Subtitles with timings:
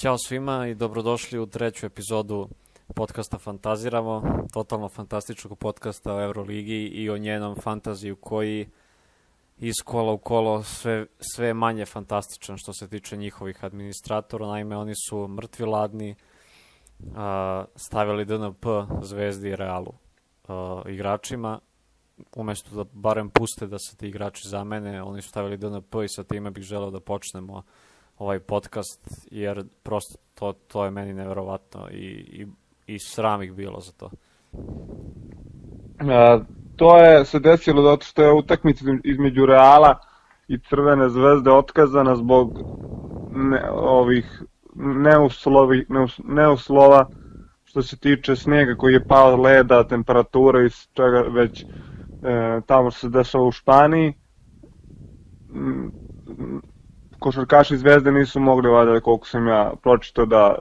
[0.00, 2.48] Ćao svima i dobrodošli u treću epizodu
[2.94, 4.22] podcasta Fantaziramo,
[4.52, 8.68] totalno fantastičnog podcasta o Euroligi i o njenom fantaziju koji
[9.58, 14.46] iz kola u kolo sve, sve manje fantastičan što se tiče njihovih administratora.
[14.46, 16.14] Naime, oni su mrtvi ladni,
[17.76, 18.66] stavili DNP
[19.02, 19.92] Zvezdi i Realu
[20.88, 21.60] igračima,
[22.36, 26.24] umesto da barem puste da se ti igrači zamene, oni su stavili DNP i sa
[26.24, 27.62] time bih želeo da počnemo
[28.20, 32.46] ovaj podcast, jer prosto to, to je meni neverovatno i, i,
[32.86, 34.10] i sram ih bilo za to.
[36.00, 36.40] A,
[36.76, 39.98] to je se desilo zato što je utakmica između Reala
[40.48, 42.58] i Crvene zvezde otkazana zbog
[43.32, 44.42] ne, ovih
[44.74, 47.06] neuslovi, neus, neuslova
[47.64, 51.66] što se tiče snega koji je pao leda, temperatura i čega već e,
[52.66, 54.14] tamo se dešava u Španiji
[57.20, 60.54] košarkaši Zvezde nisu mogli valjda koliko sam ja pročitao da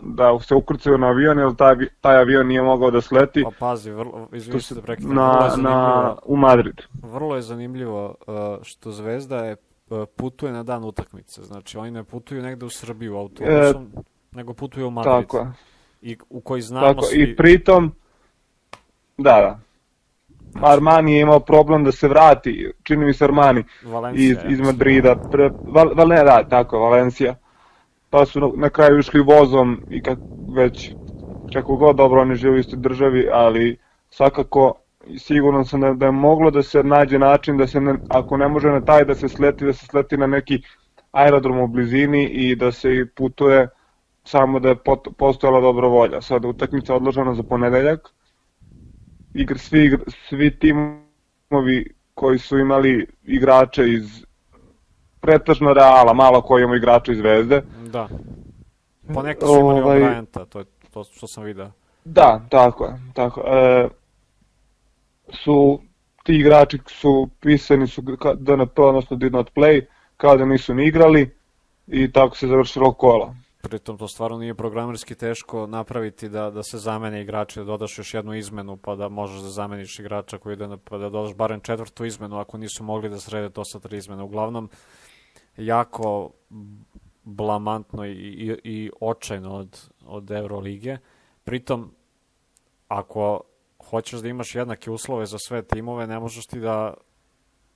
[0.00, 3.42] da se ukrcaju na avion, jer taj, taj avion nije mogao da sleti.
[3.42, 5.14] Pa pazi, vrlo, izvini se da prekidam.
[5.14, 6.74] Na, na, u Madrid.
[7.02, 9.56] Vrlo je zanimljivo uh, što Zvezda je
[9.90, 11.42] uh, putuje na dan utakmice.
[11.42, 14.00] Znači, oni ne putuju negde u Srbiju autobusom, e,
[14.32, 15.14] nego putuju u Madrid.
[15.14, 15.46] Tako
[16.02, 17.22] I u koji znamo tako, svi...
[17.22, 17.92] I pritom,
[19.18, 19.60] da, da.
[20.60, 25.16] Armani je imao problem da se vrati, čini mi se Armani, Valencija, iz, iz Madrida.
[25.30, 27.34] Pre, Val, Val, ne, da, tako, Valencija
[28.10, 30.18] pa su na, na kraju išli vozom i kad
[30.56, 30.94] već
[31.52, 33.76] kako god dobro oni žive u istoj državi, ali
[34.10, 34.74] svakako
[35.18, 38.48] sigurno sam da, da je moglo da se nađe način da se, ne, ako ne
[38.48, 40.62] može na taj da se sleti, da se sleti na neki
[41.12, 43.68] aerodrom u blizini i da se putuje
[44.24, 46.20] samo da je pot, postojala dobra volja.
[46.20, 48.00] Sada utakmica odložena za ponedeljak,
[49.34, 54.24] igr, svi, svi timovi koji su imali igrače iz
[55.20, 57.62] pretežno Reala, malo koji imamo igrača iz Zvezde.
[57.86, 58.08] Da.
[59.14, 61.70] Pa neko su imali ovaj, Bryanta, to je to što sam vidio.
[62.04, 62.92] Da, tako je.
[63.14, 63.88] Tako, e,
[65.32, 65.80] su
[66.22, 68.02] ti igrači su pisani su
[68.36, 69.84] DNP, odnosno did not play,
[70.16, 71.30] kao da nisu ni igrali
[71.86, 73.34] i tako se završilo kola.
[73.64, 78.14] Pritom to stvarno nije programerski teško napraviti da, da se zamene igrači, da dodaš još
[78.14, 81.60] jednu izmenu pa da možeš da zameniš igrača koji ide na, pa da dodaš barem
[81.60, 84.22] četvrtu izmenu ako nisu mogli da srede to sa tri izmene.
[84.22, 84.68] Uglavnom,
[85.56, 86.30] jako
[87.22, 90.98] blamantno i, i, i očajno od, od Eurolige.
[91.44, 91.90] Pritom,
[92.88, 93.40] ako
[93.90, 96.94] hoćeš da imaš jednake uslove za sve timove, ne možeš ti da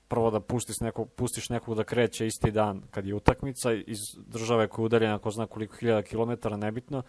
[0.09, 4.69] prvo da pustiš nekog, pustiš nekog da kreće isti dan kad je utakmica iz države
[4.69, 7.03] koja je udaljena ko zna koliko hiljada kilometara, nebitno,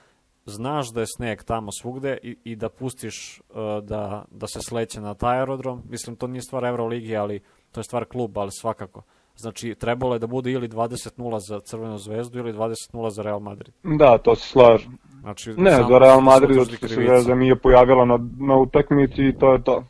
[0.46, 5.02] znaš da je sneg tamo svugde i, i da pustiš uh, da, da se sleće
[5.02, 5.84] na taj aerodrom.
[5.90, 7.40] Mislim, to nije stvar Euroligi, ali
[7.72, 9.02] to je stvar kluba, ali svakako.
[9.36, 13.74] Znači, trebalo je da bude ili 20-0 za Crvenu zvezdu ili 20-0 za Real Madrid.
[13.84, 14.98] Da, to se slažem.
[15.22, 19.54] Znači, ne, za Real Madrid zato se Zvezda nije pojavila na, na utakmici i to
[19.54, 19.84] je to.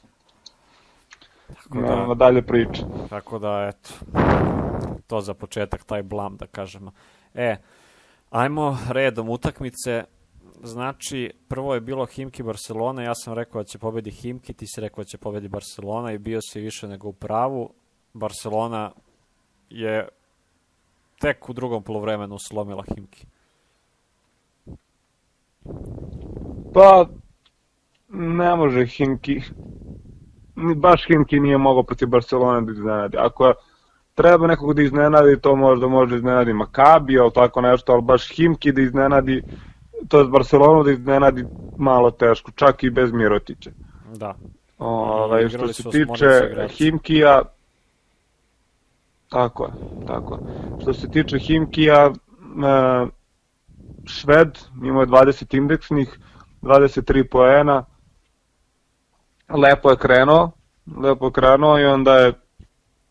[1.56, 2.84] Tako da, Nema dalje priče.
[3.10, 3.90] Tako da, eto,
[5.08, 6.92] to za početak, taj blam, da kažemo.
[7.34, 7.58] E,
[8.30, 10.04] ajmo redom utakmice.
[10.64, 14.82] Znači, prvo je bilo Himki Barcelona, ja sam rekao da će pobedi Himki, ti si
[14.82, 17.70] rekao da će pobedi Barcelona i bio si više nego u pravu.
[18.14, 18.92] Barcelona
[19.70, 20.08] je
[21.20, 23.26] tek u drugom polovremenu slomila Himki.
[26.74, 27.06] Pa,
[28.10, 29.42] ne može Himki,
[30.76, 33.18] baš Himki nije mogao protiv Barcelona da iznenadi.
[33.18, 33.54] Ako
[34.16, 38.72] treba nekog da iznenadi, to možda može iznenadi Makabi, ili tako nešto, ali baš Himki
[38.72, 39.44] da iznenadi,
[40.08, 41.46] to je Barcelonu da iznenadi
[41.78, 43.72] malo teško, čak i bez Mirotića.
[44.16, 44.36] Da.
[44.80, 47.42] Ovaj, što se tiče Himkija,
[49.30, 49.72] Tako je,
[50.08, 50.42] tako je.
[50.82, 52.12] Što se tiče Himkija, e,
[54.06, 56.20] Šved imao je 20 indeksnih,
[56.62, 57.86] 23 poena,
[59.50, 60.52] lepo je krenuo,
[61.02, 62.34] lepo je krenuo i onda je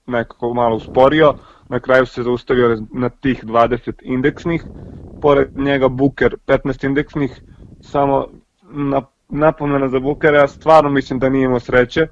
[0.07, 1.35] nekako malo usporio,
[1.69, 4.65] na kraju se zaustavio na tih 20 indeksnih,
[5.23, 7.41] pored njega Buker 15 indeksnih,
[7.81, 8.27] samo
[8.71, 12.07] na, napomena za Bukera, ja stvarno mislim da nije imao sreće,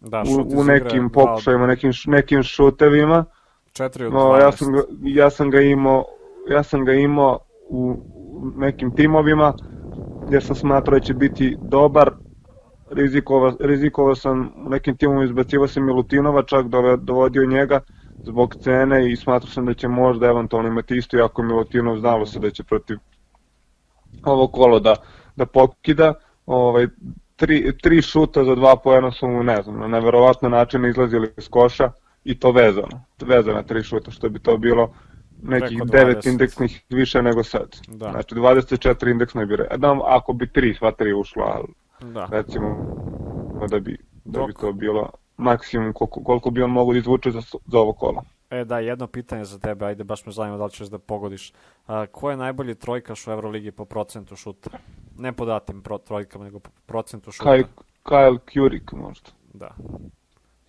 [0.00, 3.24] Da, u, u nekim pokušajima, nekim, nekim šutevima.
[3.72, 6.04] Četiri od no, ja, sam ga, ja sam ga imao
[6.48, 7.38] ja sam ga imao
[7.68, 7.96] u
[8.56, 9.54] nekim timovima
[10.26, 12.10] gdje sam smatrao da će biti dobar
[12.90, 16.66] rizikovao, rizikovao sam u nekim timovima izbacivao sam Milutinova čak
[16.98, 17.80] dovodio njega
[18.22, 22.38] zbog cene i smatrao sam da će možda eventualno imati isto iako Milutinov znalo se
[22.38, 22.98] da će protiv
[24.24, 24.96] ovo kolo da,
[25.36, 26.14] da pokida
[26.46, 26.86] ovaj,
[27.36, 31.48] tri, tri šuta za dva poena su mu, ne znam, na neverovatno način izlazili iz
[31.48, 31.90] koša
[32.24, 34.94] i to vezano, vezano tri šuta, što bi to bilo
[35.42, 37.76] nekih 9 indeksnih više nego sad.
[37.88, 38.10] Da.
[38.10, 42.28] Znači 24 indeksna bi redam, ako bi 3, sva 3 ušla, ali da.
[42.30, 42.76] recimo
[43.70, 47.40] da bi, da bi to bilo maksimum koliko, koliko bi on mogo da izvuče za,
[47.66, 48.22] za ovo kolo.
[48.50, 51.52] E da, jedno pitanje za tebe, ajde baš me zanima da li ćeš da pogodiš.
[51.86, 54.70] A, ko je najbolji trojkaš u Euroligi po procentu šuta?
[55.18, 57.50] Ne po datim pro, trojkama, nego po procentu šuta.
[57.50, 57.64] Kyle,
[58.04, 59.30] Kyle Kurik možda.
[59.52, 59.70] Da.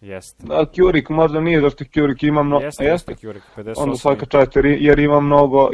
[0.01, 0.43] Jeste.
[0.47, 2.65] Da, Kurik možda nije, zašto Kurik ima mnogo...
[2.65, 3.73] Jeste, jeste Kurik, 58.
[3.77, 5.69] Onda svaka čast, jer, jer ima mnogo,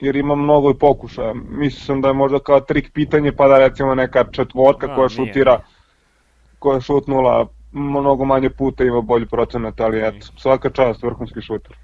[0.00, 1.34] jer ima mnogo i pokušaja.
[1.48, 5.26] Mislim da je možda kao trik pitanje, pa da recimo neka četvorka A, koja nije.
[5.26, 5.60] šutira,
[6.58, 11.76] koja šutnula mnogo manje puta ima bolji procenat, ali eto, svaka čast, vrhunski šuter.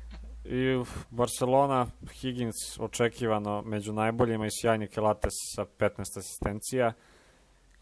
[0.45, 1.87] I Barcelona,
[2.21, 6.93] Higgins očekivano među najboljima i sjajni Kelates sa 15 asistencija,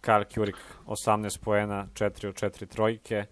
[0.00, 0.56] Karl Kjurik
[0.86, 3.24] 18 poena, 4 od 4 trojke,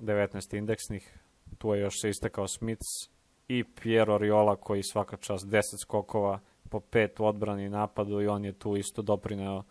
[0.00, 1.18] 19 indeksnih,
[1.58, 3.13] tu je još se istekao Smits
[3.48, 6.38] i Piero Riola koji svaka čast 10 skokova
[6.70, 9.62] po 5 u odbrani i napadu i on je tu isto doprineo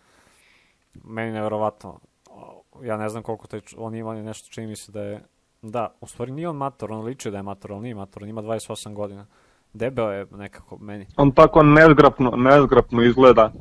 [1.03, 1.99] meni nevjerovatno
[2.81, 5.21] ja ne znam koliko taj, on ima nešto čini mi se da je,
[5.61, 8.29] da, u stvari nije on mator, on liči da je mator, ali nije mator, on
[8.29, 9.25] ima 28 godina.
[9.73, 11.05] Debeo je nekako meni.
[11.17, 13.51] On tako nezgrapno, nezgrapno izgleda.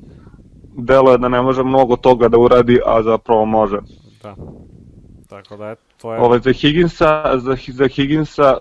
[0.76, 3.78] Delo je da ne može mnogo toga da uradi, a zapravo može.
[4.22, 4.36] Da.
[5.28, 6.20] Tako da je, to je...
[6.20, 8.58] Ove, za Higginsa, za, za Higginsa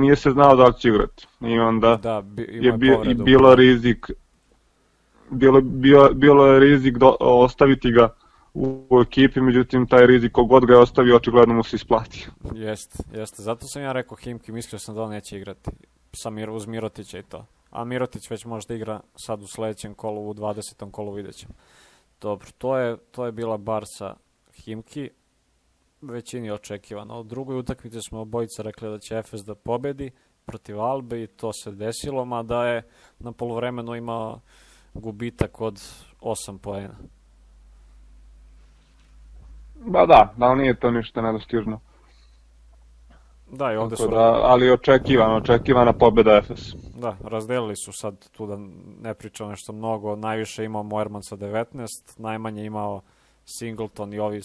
[0.00, 1.26] nije se znao da li će igrati.
[1.40, 4.10] I onda da, bi, je bi, i bilo rizik
[5.30, 8.14] bilo, bio, bilo je rizik do, ostaviti ga
[8.54, 12.28] u ekipi, međutim taj rizik kogod ga je ostavio očigledno mu se isplati.
[12.54, 13.42] Jeste, jeste.
[13.42, 15.70] Zato sam ja rekao Himki, mislio sam da on neće igrati
[16.12, 17.46] sa Mir, uz Mirotića i to.
[17.70, 20.90] A Mirotić već možda igra sad u sledećem kolu, u 20.
[20.90, 21.54] kolu vidjet ćemo.
[22.20, 24.14] Dobro, to je, to je bila bar sa
[24.54, 25.10] Himki,
[26.02, 27.20] većini očekivano.
[27.20, 30.10] U drugoj utakmici smo obojica rekli da će Efes da pobedi
[30.44, 32.82] protiv Albe i to se desilo, mada je
[33.18, 34.40] na polovremenu imao
[34.94, 35.82] gubitak od
[36.20, 36.96] 8 poena.
[39.74, 41.80] Ba da, da nije to ništa nedostižno.
[43.50, 44.08] Da, i ovde su...
[44.08, 46.74] Da, ali očekivano, očekivana pobeda FS.
[46.94, 48.58] Da, razdelili su sad tu da
[49.02, 50.16] ne pričam nešto mnogo.
[50.16, 53.00] Najviše imao Moerman sa 19, najmanje imao
[53.44, 54.42] Singleton i ovi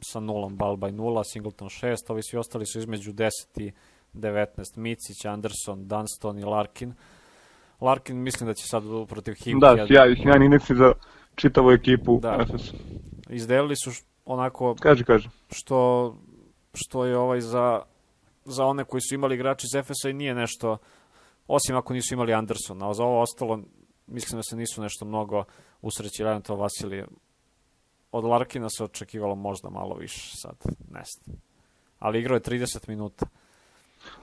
[0.00, 3.72] sa nulom, Balba i nula, Singleton 6, ovi svi ostali su između 10 i
[4.14, 6.94] 19, Micić, Anderson, Dunston i Larkin.
[7.80, 9.60] Larkin mislim da će sad protiv Himki...
[9.60, 10.92] Da, sjaj, sjajni indeksi za
[11.34, 12.44] čitavu ekipu da.
[12.46, 12.72] FS.
[13.30, 13.90] Izdelili su
[14.24, 14.74] onako...
[14.80, 15.28] Kaže, kaže.
[15.50, 16.14] Što,
[16.74, 17.82] što je ovaj za,
[18.44, 20.78] za one koji su imali igrači iz Efesa i nije nešto,
[21.46, 23.60] osim ako nisu imali Andersona, a za ovo ostalo
[24.06, 25.44] mislim da se nisu nešto mnogo
[25.82, 27.06] usrećili to Vasilije.
[28.12, 30.56] Od Larkina se očekivalo možda malo više sad,
[30.90, 31.36] ne znam.
[31.98, 33.26] Ali igrao je 30 minuta.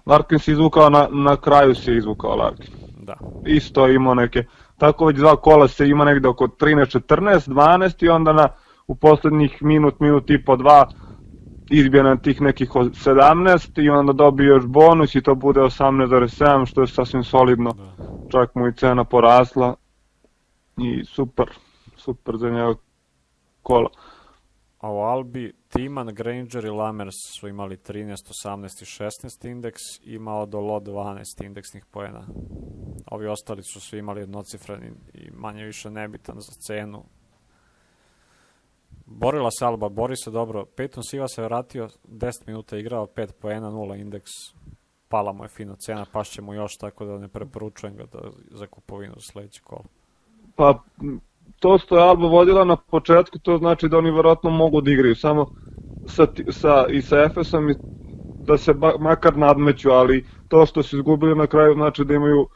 [0.05, 2.73] Larkin se izvukao, na, na kraju se izvukao Larkin.
[2.97, 3.17] Da.
[3.45, 4.43] Isto imao neke,
[4.77, 8.47] tako već dva kola se ima negde oko 13, 14, 12 i onda na
[8.87, 10.89] u poslednjih minut, minut i po dva
[11.69, 16.81] izbije na tih nekih 17 i onda dobije još bonus i to bude 18,7 što
[16.81, 17.71] je sasvim solidno.
[17.71, 17.93] Da.
[18.31, 19.75] Čak mu i cena porasla
[20.77, 21.45] i super,
[21.95, 22.75] super za njega
[23.63, 23.89] kola.
[24.79, 28.15] A u Albi Timan, Granger i Lamers su imali 13,
[28.45, 32.27] 18 i 16 indeks, imao do lo 12 indeksnih poena.
[33.05, 37.03] Ovi ostali su svi imali jednocifren i manje više nebitan za cenu
[39.05, 40.65] borila se Alba, bori se dobro.
[40.75, 44.29] Peyton Siva se vratio, 10 minuta igrao, 5 poena, 0 indeks.
[45.07, 48.19] Pala mu je fino cena, pašće mu još, tako da ne preporučujem ga da,
[48.51, 49.83] za kupovinu za sledeće kolo.
[50.55, 50.83] Pa,
[51.59, 55.15] to što je Alba vodila na početku, to znači da oni verovatno mogu da igraju.
[55.15, 55.45] Samo
[56.07, 57.75] sa, sa, i sa Efesom i
[58.45, 62.47] da se ba, makar nadmeću, ali to što su izgubili na kraju znači da imaju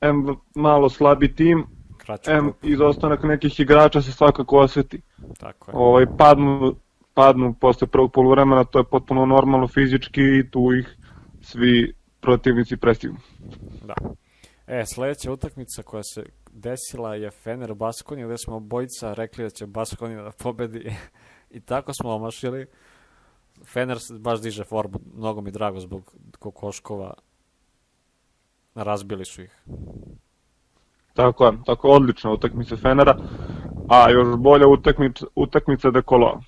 [0.00, 1.66] M malo slabi tim,
[1.98, 5.00] Kraću M izostanak nekih igrača se svakako oseti.
[5.40, 5.76] Tako je.
[5.76, 6.74] Ovaj, padnu,
[7.14, 10.96] padnu posle prvog polovremena, to je potpuno normalno fizički i tu ih
[11.40, 13.16] svi protivnici prestignu.
[13.82, 13.94] Da.
[14.66, 19.66] E, sledeća utakmica koja se desila je Fener Baskonija, gde smo obojica rekli da će
[19.66, 20.92] Baskonija da pobedi
[21.56, 22.66] i tako smo omašili.
[23.72, 27.14] Fener baš diže formu, mnogo mi drago zbog Kokoškova.
[28.74, 29.62] Razbili su ih.
[31.12, 33.16] Tako je, tako odlična utakmica Fenera,
[33.88, 36.40] a još bolja utakmica, utakmica Dekolo.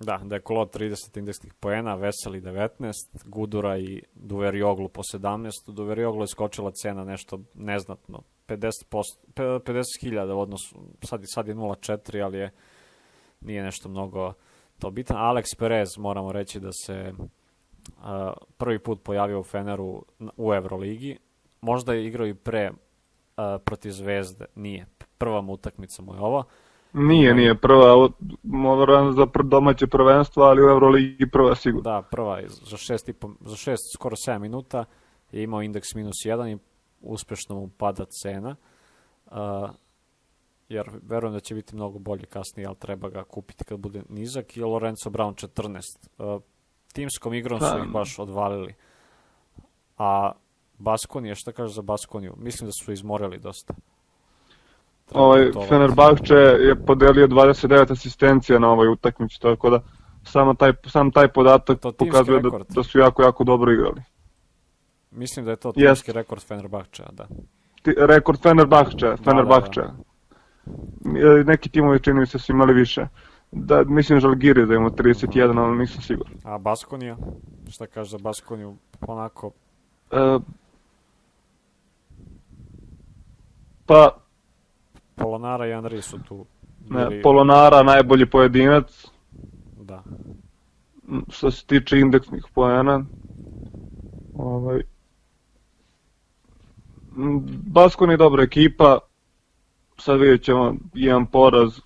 [0.00, 2.92] Da, Dekolo 30 indeksnih poena, Veseli 19,
[3.24, 5.50] Gudura i Duverioglu po 17.
[5.72, 8.70] Duverioglu je skočila cena nešto neznatno, 50
[9.34, 12.50] 50.000 u odnosu, sad, sad je 0.4, ali je
[13.40, 14.32] nije nešto mnogo
[14.78, 15.16] to bitan.
[15.16, 18.04] Alex Perez, moramo reći da se uh,
[18.56, 20.04] prvi put pojavio u Feneru
[20.36, 21.18] u Euroligi,
[21.60, 24.86] možda je igrao i pre uh, protiv Zvezde, nije.
[25.18, 26.44] Prva mu utakmica mu je ova.
[26.92, 28.08] Nije, nije prva,
[28.42, 31.90] moram za domaće prvenstvo, ali u Euroligi prva sigurno.
[31.90, 34.84] Da, prva, za šest, i po, za šest skoro 7 minuta
[35.32, 36.58] je imao indeks minus 1 i
[37.00, 38.56] uspešno mu pada cena.
[39.26, 39.70] Uh,
[40.68, 44.56] jer verujem da će biti mnogo bolje kasnije, ali treba ga kupiti kad bude nizak
[44.56, 45.80] i Lorenzo Brown 14.
[46.18, 46.42] Uh,
[46.92, 47.98] timskom igrom su ih pa.
[47.98, 48.74] baš odvalili.
[49.98, 50.32] A
[50.78, 52.34] Baskonija, šta kaže za Baskoniju?
[52.36, 53.74] Mislim da su izmorali dosta.
[55.14, 59.80] Ovaj, Fenerbahče je podelio 29 asistencija na ovoj utakmici, tako da
[60.22, 64.02] samo taj, sam taj podatak to pokazuje da, da su jako, jako dobro igrali.
[65.10, 66.14] Mislim da je to timski yes.
[66.14, 67.26] rekord Fenerbahča, da.
[67.82, 69.82] Ti, rekord Fenerbahča, Fenerbahča.
[69.82, 69.94] Da,
[71.20, 71.42] da, da.
[71.44, 73.06] Neki timovi čini mi se su imali više.
[73.52, 76.32] Da, mislim Žalgiri da ima 31, ali nisam siguran.
[76.44, 77.16] A Baskonija?
[77.70, 78.76] Šta kaže za Baskoniju?
[79.00, 79.50] Onako...
[80.10, 80.38] E,
[83.86, 84.10] pa...
[85.20, 86.46] Polonara i Andri su tu.
[86.78, 87.16] Bili...
[87.16, 89.06] Ne, Polonara najbolji pojedinac.
[89.80, 90.02] Da.
[91.28, 93.04] Što se tiče indeksnih poena.
[94.34, 94.82] Ovaj...
[97.66, 98.98] Baskon je dobra ekipa,
[99.98, 101.80] sad vidjet ćemo jedan poraz,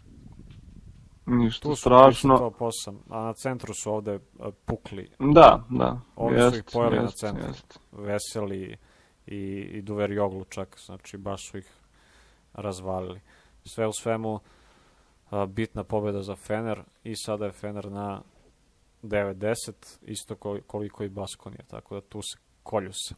[1.26, 2.38] ništa tu strašno.
[2.38, 4.18] Tu 100%, a na centru su ovde
[4.64, 5.10] pukli.
[5.18, 6.00] Da, da.
[6.16, 7.48] Ovde jest, su ih pojeli jest, na centru.
[7.48, 7.80] Jest.
[7.92, 8.76] Veseli
[9.26, 9.36] i,
[9.72, 11.83] i Duver Joglu čak, znači baš su ih
[12.54, 13.20] razvalili.
[13.64, 14.40] Sve u svemu,
[15.48, 18.20] bitna pobeda za Fener i sada je Fener na
[19.02, 20.34] 9-10, isto
[20.66, 23.14] koliko i Baskonija, tako da tu se kolju se.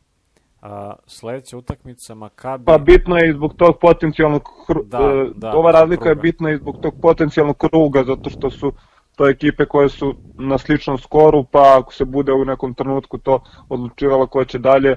[0.63, 2.65] A, sledeća utakmica Makabi...
[2.65, 6.11] Pa bitno je i zbog tog potencijalnog kruga, da, e, da, ova razlika kruga.
[6.11, 8.73] je bitna i zbog tog potencijalnog kruga, zato što su
[9.17, 13.41] to ekipe koje su na sličnom skoru, pa ako se bude u nekom trenutku to
[13.69, 14.97] odlučivalo ko će dalje,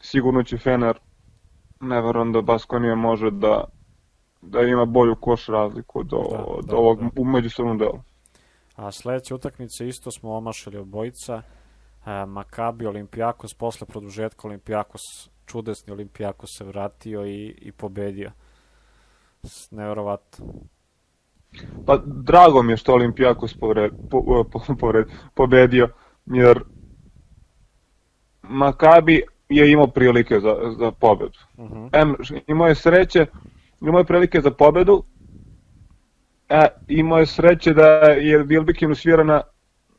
[0.00, 0.98] sigurno će Fener,
[1.80, 3.64] ne verujem da Baskonija može da,
[4.42, 7.24] da ima bolju koš razliku do, da, do da, ovog da.
[7.24, 8.02] međusobnog dela.
[8.76, 11.42] A sledeća utakmica isto smo omašali obojica,
[12.06, 15.02] e, Makabi Olimpijakos, posle produžetka Olimpijakos,
[15.46, 18.30] čudesni Olimpijakos se vratio i, i pobedio.
[19.70, 20.46] Neverovatno.
[21.86, 25.88] Pa drago mi je što Olimpijakos povred, po, po, povred, pobedio,
[26.26, 26.60] jer
[28.42, 31.38] Makabi je imao prilike za, za pobedu.
[31.56, 31.70] Uh.
[31.70, 31.88] -huh.
[31.92, 32.14] Em,
[32.46, 33.26] imao je sreće,
[33.80, 35.02] imao je prilike za pobedu,
[36.48, 39.42] e, imao je sreće da je Vilbekin usvirana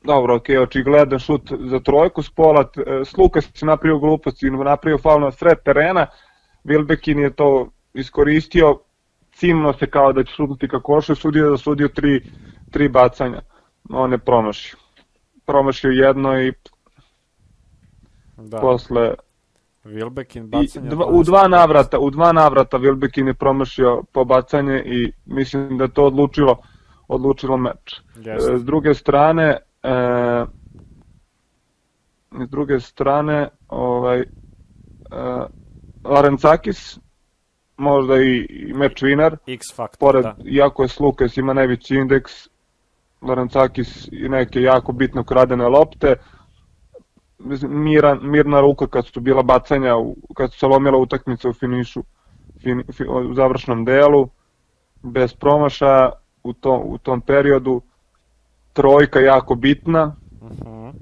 [0.04, 2.70] dobro, ok, očigledan šut za trojku s pola,
[3.06, 6.08] Slukas se napravio glupost i napravio faul na sred terena,
[6.64, 8.80] Vilbekin je to iskoristio,
[9.32, 12.22] cimno se kao da će šutnuti ka košu, sudio da sudio tri,
[12.72, 13.42] tri bacanja,
[13.90, 14.78] on je promašio.
[15.46, 16.54] Promašio jedno i
[18.38, 18.60] da.
[18.60, 19.14] posle
[19.84, 20.90] Wilbekin bacanje.
[20.90, 25.88] Dva, u dva navrata, u dva navrata Wilbekin je promašio po bacanje i mislim da
[25.88, 26.58] to odlučilo
[27.08, 28.02] odlučilo meč.
[28.16, 28.58] Yes.
[28.58, 30.46] S druge strane, E,
[32.46, 34.26] s druge strane, ovaj, e,
[36.04, 37.00] Larencakis,
[37.78, 39.38] možda i, i meč vinar.
[39.48, 40.36] X faktor, pored, da.
[40.46, 42.32] Iako je Slukas ima najveći indeks,
[43.22, 46.16] Larencakis i neke jako bitno kradene lopte.
[47.62, 49.94] Miran, mirna ruka kad su bila bacanja,
[50.36, 52.04] kad su se lomila utakmica u finišu,
[52.62, 54.30] fin, fin, u završnom delu,
[55.04, 56.12] bez promašaja
[56.44, 57.82] u tom, u tom periodu
[58.74, 60.16] trojka jako bitna.
[60.42, 60.50] Uh.
[60.50, 60.94] -huh.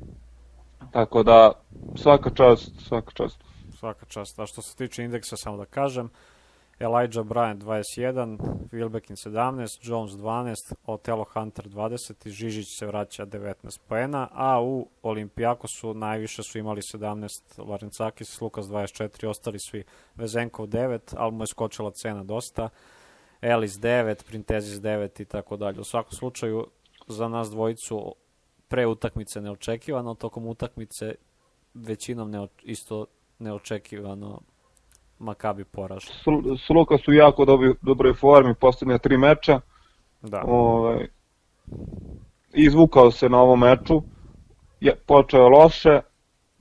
[0.91, 1.51] Tako da
[1.95, 3.43] svaka čast, svaka čast.
[3.79, 4.39] Svaka čast.
[4.39, 6.09] A što se tiče indeksa, samo da kažem,
[6.79, 8.37] Elijah Bryant 21,
[8.71, 14.87] Wilbekin 17, Jones 12, Otelo Hunter 20 i Žižić se vraća 19 poena, a u
[15.01, 19.83] Olimpijakosu najviše su imali 17 Larencakis, Lukas 24, ostali svi
[20.15, 22.69] Vezenkov 9, ali mu je skočila cena dosta,
[23.41, 25.79] Elis 9, Printezis 9 i tako dalje.
[25.79, 26.67] U svakom slučaju
[27.07, 28.15] za nas dvojicu
[28.67, 31.15] pre utakmice neočekivano, tokom utakmice
[31.73, 33.05] većinom ne, isto
[33.39, 34.39] neočekivano
[35.19, 36.03] Makabi poraž.
[36.67, 39.59] Sluka su jako dobri, dobroj formi poslednje tri meča.
[40.21, 40.43] Da.
[40.45, 41.07] Ovaj,
[42.53, 44.01] izvukao se na ovom meču,
[44.79, 45.99] je, počeo je loše,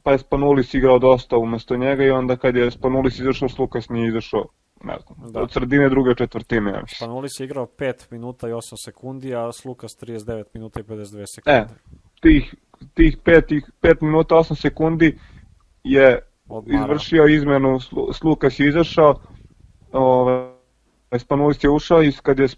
[0.03, 4.09] pa je Spanulis igrao dosta umesto njega i onda kad je Spanulis izašao, Slukas nije
[4.09, 4.45] izašao
[4.85, 5.41] ne znam, da.
[5.43, 6.71] od sredine druge četvrtine.
[6.71, 11.27] Ja Spanulis je igrao 5 minuta i 8 sekundi, a Slukas 39 minuta i 52
[11.35, 11.59] sekunde.
[11.59, 11.67] E,
[12.21, 12.55] tih,
[12.95, 15.19] tih 5, 5 minuta 8 sekundi
[15.85, 16.85] je Odmara.
[16.85, 17.79] izvršio izmenu,
[18.13, 19.15] Slukas je izašao,
[19.93, 20.49] ovaj,
[21.19, 22.49] Spanulis je ušao i kad je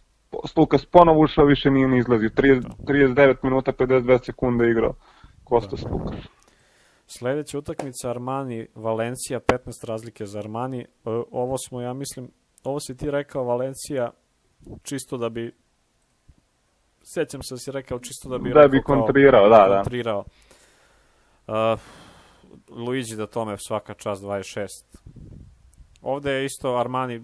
[0.47, 2.29] Slukas ponovo ušao, više nije ni izlazio.
[2.29, 4.95] 30, 39 minuta 52 sekunde igrao
[5.45, 5.89] Kostas da.
[5.89, 6.15] Slukas.
[7.07, 10.81] Sledeća utakmica Armani, Valencija, 15 razlike za Armani.
[10.81, 10.87] E,
[11.31, 12.31] ovo smo, ja mislim,
[12.65, 14.11] ovo si ti rekao Valencija,
[14.83, 15.53] čisto da bi
[17.03, 19.77] sećam se da si rekao čisto da bi da bi kontrirao, da, da.
[19.77, 20.25] Kontrirao.
[21.47, 21.81] Uh,
[22.69, 24.67] Luigi da tome svaka čast 26.
[26.03, 27.23] Ovde je isto Armani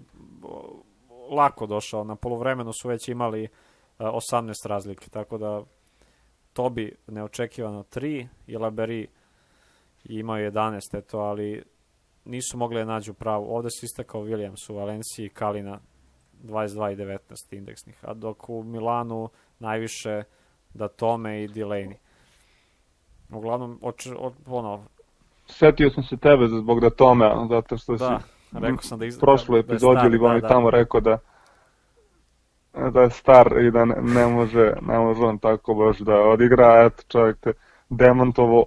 [1.31, 5.63] lako došao, na polovremenu su već imali uh, 18 razlike, tako da
[6.53, 9.09] Tobi neočekivano 3 i Laberi
[10.05, 11.63] imao 11, eto, ali
[12.25, 13.57] nisu mogli da nađu pravu.
[13.57, 15.81] Ovde se istakao Williams u Valenciji, Kalina
[16.45, 17.19] 22 i 19
[17.51, 19.29] indeksnih, a dok u Milanu
[19.59, 20.23] najviše
[20.75, 21.97] da Tome i Delaney.
[23.31, 24.85] Uglavnom, oč, o, ono...
[25.47, 29.19] Setio sam se tebe zbog da Tome, zato što da, si rekao sam da iz...
[29.59, 30.49] epizodi da ili da, da.
[30.49, 31.19] tamo rekao da
[32.77, 36.85] da je star i da ne, ne može, ne može on tako baš da odigra,
[36.85, 37.53] eto čovjek te
[37.89, 38.65] demontovo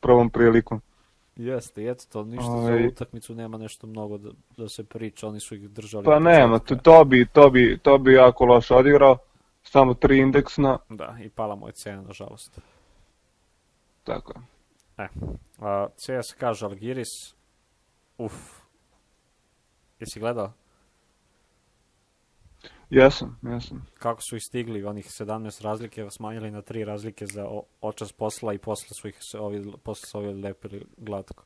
[0.00, 0.80] prvom prilikom.
[1.36, 2.62] Jeste, eto to, ništa Ove...
[2.62, 6.04] za ovaj- utakmicu nema nešto mnogo da, da se priča, oni su ih držali.
[6.04, 9.18] Pa nema, to, to, bi, to, bi, to bi jako loše odigrao,
[9.62, 10.78] samo tri indeksna.
[10.88, 12.60] Da, i pala mu je cena, nažalost.
[14.04, 14.42] Tako je.
[14.98, 15.08] E,
[15.58, 17.34] a, CSKA Žalgiris,
[18.18, 18.34] uf,
[20.00, 20.52] jesi gledao?
[22.90, 23.86] Jesam, jesam.
[23.98, 27.46] Kako su ih stigli, onih 17 razlike, smanjili na 3 razlike za
[27.80, 31.44] očas posla i posle su ih se ovi, posle su ovi lepili glatko.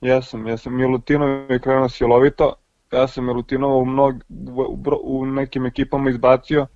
[0.00, 0.76] Jesam, jesam.
[0.76, 2.54] Milutinov je krenuo silovito.
[2.92, 4.14] Ja sam Milutinova u, mnog,
[4.56, 6.66] u, u nekim ekipama izbacio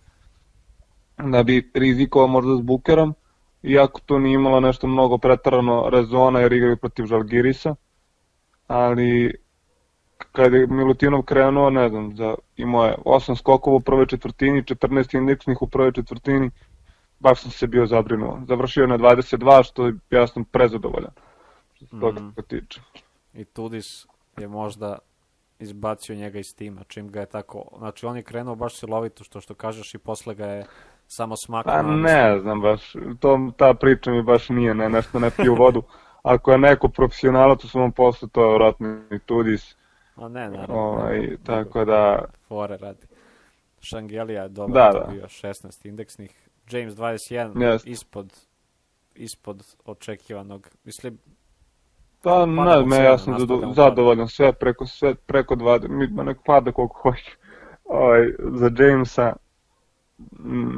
[1.19, 3.15] da bi rizikovao možda s Bukerom,
[3.63, 7.75] iako to nije imalo nešto mnogo pretarano rezona jer igraju protiv Žalgirisa,
[8.67, 9.35] ali
[10.33, 15.19] kada je Milutinov krenuo, ne znam, za, imao je 8 skokova u prvoj četvrtini, 14
[15.19, 16.51] indeksnih u prvoj četvrtini,
[17.19, 18.41] baš sam se bio zabrinuo.
[18.49, 21.13] Završio je na 22, što ja sam prezadovoljan.
[21.75, 22.35] Što se toga mm.
[22.49, 22.81] tiče.
[23.35, 24.07] I Tudis
[24.39, 24.99] je možda
[25.59, 29.41] izbacio njega iz tima, čim ga je tako, znači on je krenuo baš silovito što
[29.41, 30.67] što kažeš i posle ga je
[31.13, 31.75] samo smaknuo.
[31.75, 35.83] Pa ne znam baš, to, ta priča mi baš nije, ne, nešto ne piju vodu.
[36.23, 39.77] Ako je neko profesionalac u svom poslu, to je vratno i Tudis
[40.17, 40.75] A ne, naravno.
[40.75, 42.25] Ovaj, tako da...
[42.49, 43.07] Fore radi.
[43.81, 45.13] Šangelija je dobar, da, da.
[45.13, 46.49] bio 16 indeksnih.
[46.71, 47.89] James 21 yes.
[47.89, 48.33] ispod
[49.15, 50.69] ispod očekivanog.
[50.85, 51.19] Mislim,
[52.23, 53.37] Pa ne, me ja sam
[53.75, 57.37] zadovoljan sve preko sve preko 20, mi nek pada koliko hoće.
[57.85, 59.37] Ovaj za Jamesa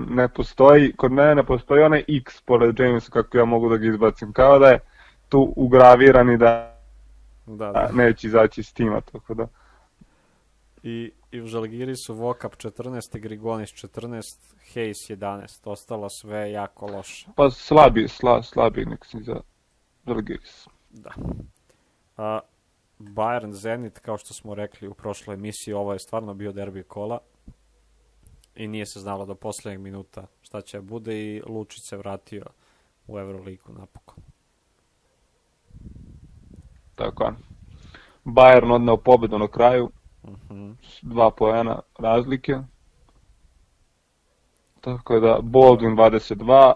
[0.08, 3.86] ne postoji, kod mene ne postoji onaj X pored Jamesa kako ja mogu da ga
[3.86, 4.32] izbacim.
[4.32, 4.80] Kao da je
[5.28, 6.72] tu ugravirani da
[7.46, 7.90] da, da.
[7.92, 9.46] neće izaći s tima, tako da.
[10.82, 14.20] I, i u Žalgiri su Vokap 14, Grigonis 14,
[14.74, 17.26] Hayes 11, ostalo sve jako loše.
[17.36, 19.40] Pa slabi, sla, slabi nek si za
[20.06, 20.68] Žalgiris.
[20.90, 21.10] Da.
[22.16, 22.40] A,
[22.98, 27.18] Bayern Zenit, kao što smo rekli u prošloj emisiji, ovo je stvarno bio derbi kola
[28.54, 32.46] i nije se znalo do poslednjeg minuta šta će bude i Lučić se vratio
[33.06, 34.24] u Euroligu napokon.
[36.94, 37.32] Tako je.
[38.24, 39.90] Bayern odneo pobedu na kraju.
[40.22, 40.54] Uh mhm.
[40.54, 40.74] -huh.
[41.02, 42.58] Dva poena razlike.
[44.80, 46.72] Tako da Baldwin 22,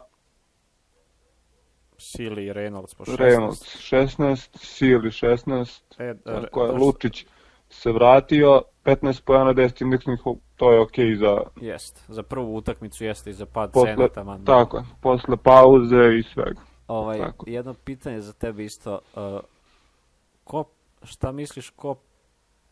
[1.99, 3.17] Sili i Reynolds po 16.
[3.17, 5.81] Reynolds 16, Sili 16.
[5.99, 7.27] E, tako je, Lučić
[7.69, 10.21] se vratio, 15 pojena, 10 indeksnih,
[10.57, 11.41] to je okej okay za...
[11.61, 14.45] Jest, za prvu utakmicu jeste i za pad posle, cena taman.
[14.45, 16.61] Tako posle pauze i svega.
[16.89, 17.45] Ovaj, tako.
[17.49, 19.41] jedno pitanje za tebe isto, uh,
[20.45, 20.65] ko,
[21.03, 21.97] šta misliš ko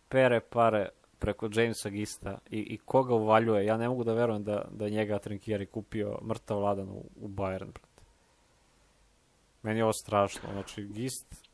[0.08, 3.66] pere pare preko Jamesa Gista i, i koga uvaljuje?
[3.66, 7.72] Ja ne mogu da verujem da, da njega Trinkieri kupio mrtav ladan u, u Bayern,
[7.72, 8.02] brate.
[9.62, 11.53] Meni je ovo strašno, znači Gist...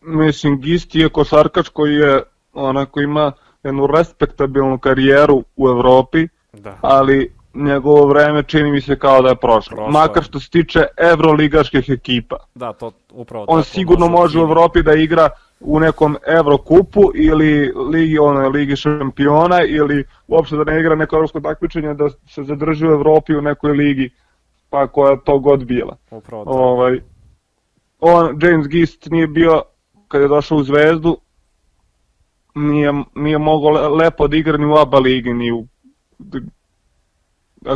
[0.00, 3.32] Mislim, Gist je košarkač koji je, onako ima
[3.62, 6.78] jednu respektabilnu karijeru u Evropi, da.
[6.80, 9.76] ali njegovo vreme čini mi se kao da je prošlo.
[9.76, 12.36] prošlo Makar što se tiče evroligaških ekipa.
[12.54, 15.28] Da, to upravo On tako, sigurno može u Evropi da igra
[15.60, 21.40] u nekom Evrokupu ili ligi, ono, ligi šampiona ili uopšte da ne igra neko evropsko
[21.40, 24.10] takmičenje da se zadrži u Evropi u nekoj ligi
[24.70, 25.96] pa koja to god bila.
[26.10, 26.56] Upravo tako.
[26.56, 27.00] Ovaj,
[28.00, 29.62] on, James Gist nije bio,
[30.08, 31.18] kad je došao u Zvezdu,
[32.54, 35.66] nije, nije mogao lepo da igra ni u ABA ligi, ni u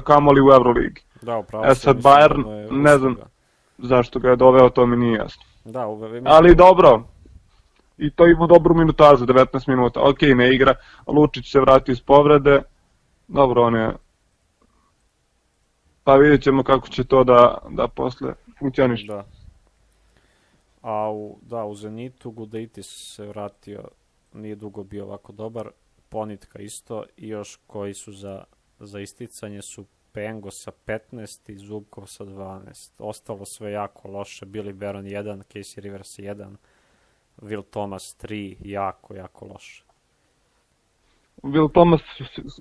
[0.05, 1.03] kamoli u Euroligi.
[1.23, 1.65] Da, upravo.
[1.65, 3.17] E sad Bayern, da ne znam
[3.79, 5.43] zašto ga je doveo, to mi nije jasno.
[5.65, 7.03] Da, u, Ali dobro,
[7.99, 10.01] i to ima dobru minutažu, 19 minuta.
[10.01, 10.75] Ok, ne igra,
[11.07, 12.63] Lučić se vrati iz povrede,
[13.29, 13.91] dobro, on je...
[16.05, 19.07] Pa vidjet ćemo kako će to da, da posle funkcioniš.
[19.07, 19.25] Da.
[20.83, 23.89] A u, da, u Zenitu Gudaitis se vratio,
[24.33, 25.71] nije dugo bio ovako dobar,
[26.09, 28.45] Ponitka isto i još koji su za,
[28.79, 32.91] za isticanje su Pengo sa 15 i Zubkov sa 12.
[32.99, 36.57] Ostalo sve jako loše, Billy Baron 1, Casey Rivers 1,
[37.43, 39.85] Will Thomas 3, jako, jako loše.
[41.43, 42.01] Will Thomas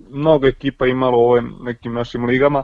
[0.10, 2.64] mnogo ekipa imalo u ovim nekim našim ligama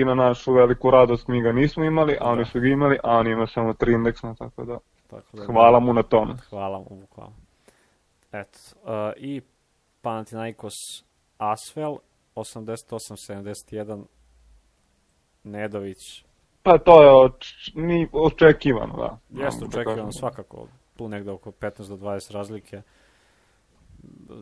[0.00, 2.50] i na našu veliku radost mi ga nismo imali, a oni da.
[2.50, 4.78] su ga imali, a on ima samo tri indeksna, tako da,
[5.10, 6.34] tako da hvala mu na tome.
[6.50, 7.34] Hvala mu, bukvalno.
[8.32, 9.40] Eto, uh, i
[10.02, 10.74] Panathinaikos
[11.38, 11.96] Asvel,
[12.34, 14.04] 88-71,
[15.44, 16.24] Nedović.
[16.62, 19.18] Pa to je oč, ni očekivano, da.
[19.44, 22.82] Jeste da očekivano, svakako, tu negde oko 15 do 20 razlike.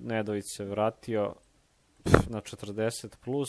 [0.00, 1.34] Nedović se vratio
[2.28, 3.48] na 40 plus,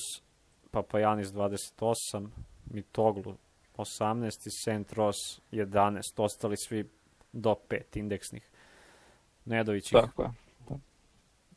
[0.72, 2.28] Papajanis 28,
[2.66, 3.36] Mitoglu
[3.78, 5.18] 18 i Saint Ross
[5.52, 6.90] 11, ostali svi
[7.34, 8.50] do 5 indeksnih.
[9.46, 10.24] Nedović ih Tako
[10.70, 10.76] da.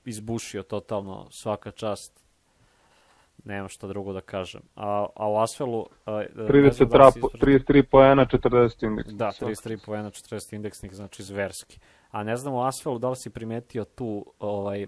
[0.05, 2.25] izbušio totalno svaka čast.
[3.45, 4.61] Nemam šta drugo da kažem.
[4.77, 5.87] A, a u Asfelu...
[6.07, 9.17] A, 30 da trapo, 33 poena, 40 indeksnih.
[9.17, 11.79] Da, 33 poena, 40 indeksnih, znači zverski.
[12.11, 14.87] A ne znam u Asfelu da li si primetio tu, ovaj,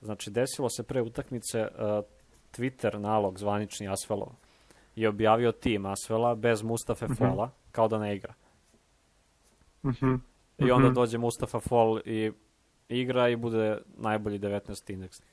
[0.00, 2.04] znači desilo se pre utakmice, uh,
[2.56, 4.32] Twitter nalog zvanični Asvelov
[4.96, 7.18] je objavio tim Asvela bez Mustafa mm -hmm.
[7.18, 8.34] Fola, kao da ne igra.
[9.84, 10.18] -hmm.
[10.58, 10.94] I onda mhm.
[10.94, 12.32] dođe Mustafa Fol i
[12.88, 15.30] igra i bude najbolji 19 indeksnih.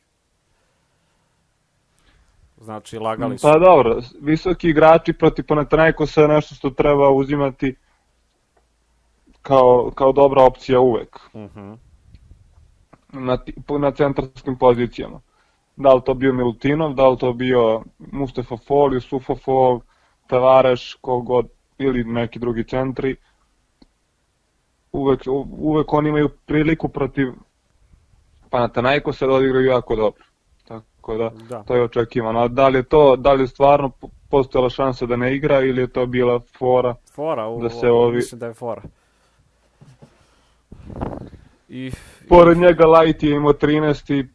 [2.57, 3.47] Znači, lagali su.
[3.47, 7.75] Pa dobro, visoki igrači protiv Panathinaikosa je nešto što treba uzimati
[9.41, 11.19] kao, kao dobra opcija uvek.
[11.34, 11.60] Uh mhm.
[11.60, 11.77] -huh.
[13.13, 13.38] na,
[13.79, 15.19] na centarskim pozicijama
[15.82, 19.80] da li to bio Milutinov, da li to bio Mustafa Fol, Jusufa Fol,
[20.28, 23.15] Tavareš, kogod, ili neki drugi centri.
[24.91, 25.22] Uvek,
[25.58, 27.28] uvek oni imaju priliku protiv
[28.50, 30.24] Panathinaikosa da odigraju jako dobro.
[30.67, 32.48] Tako da, da, to je očekivano.
[32.48, 33.91] Da li je to, da li je stvarno
[34.30, 36.96] postojala šansa da ne igra ili je to bila fora?
[37.13, 38.15] Fora, u, da se ovi...
[38.15, 38.82] mislim da je fora.
[41.70, 41.91] I,
[42.30, 42.60] Pored i...
[42.60, 44.28] njega Light je imao 13 i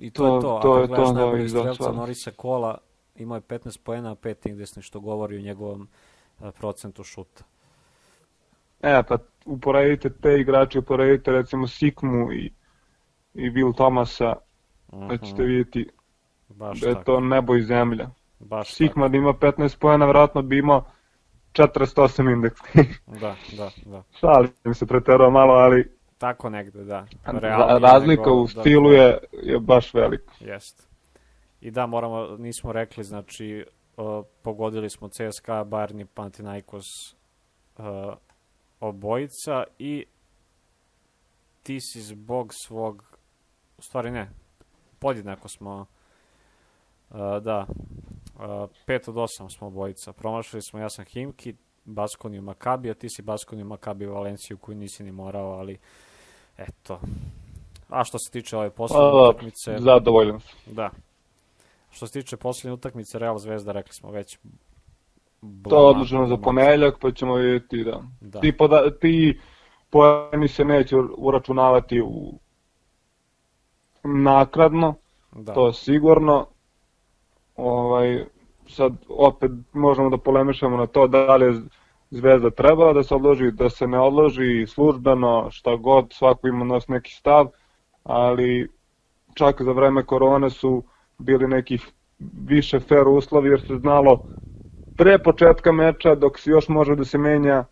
[0.00, 0.60] I to, to je to.
[0.62, 2.78] to, Ako je gledaš to, najbolji strelca Norisa Kola,
[3.16, 5.88] imao je 15 poena, 5 indeksni, što govori o njegovom
[6.40, 7.44] a, procentu šuta.
[8.82, 12.52] E, pa uporedite te igrače, uporedite recimo Sikmu i,
[13.34, 14.36] i Will Thomasa,
[14.88, 15.08] uh -huh.
[15.08, 15.90] da ćete vidjeti
[16.48, 17.04] Baš da je tako.
[17.04, 18.10] to nebo i zemlja.
[18.38, 19.08] Baš Sikma tako.
[19.08, 20.84] da ima 15 pojena, vratno bi imao
[21.52, 22.60] 48 indeks.
[23.20, 24.02] da, da, da.
[24.20, 27.06] Šalim se preterao malo, ali Tako negde, da.
[27.24, 30.32] Realnije Razlika nego, u da- stilu da, je, je baš velika.
[30.40, 30.88] Jest.
[31.60, 36.84] I da, moramo, nismo rekli, znači, uh, pogodili smo CSKA, Bayern i Panathinaikos
[37.78, 37.84] uh,
[38.80, 40.04] obojica i
[41.62, 43.18] ti si zbog svog,
[43.78, 44.30] u stvari ne,
[44.98, 45.86] podjednako smo,
[47.10, 47.66] uh, da,
[48.34, 48.42] uh,
[48.86, 50.12] 5 od 8 smo obojica.
[50.12, 51.54] Promašali smo, ja sam Himki,
[51.84, 55.80] Baskoniju Makabi, a ti si Baskoniju Makabi Valenciju koju nisi ni morao, ali uh,
[56.68, 57.00] Eto.
[57.88, 59.76] A što se tiče ove poslednje pa, utakmice...
[59.78, 60.90] Zadovoljan Da.
[61.90, 64.38] Što se tiče poslednje utakmice Real Zvezda, rekli smo već...
[65.68, 68.02] To je odloženo za ponedeljak, pa ćemo vidjeti da.
[68.20, 68.40] da.
[68.40, 69.40] Ti, poda, ti
[69.90, 72.38] pojeni se neće uračunavati u
[74.02, 74.94] nakradno,
[75.32, 75.54] da.
[75.54, 76.46] to je sigurno.
[77.56, 78.24] Ovaj,
[78.68, 81.62] sad opet možemo da polemišamo na to da li je
[82.10, 86.88] Zvezda trebala da se odloži, da se ne odloži službeno, šta god, svako ima nas
[86.88, 87.46] neki stav,
[88.04, 88.68] ali
[89.34, 90.84] čak za vreme korone su
[91.18, 91.78] bili neki
[92.46, 94.26] više fair uslovi jer se znalo
[94.96, 97.64] pre početka meča dok se još može da se menja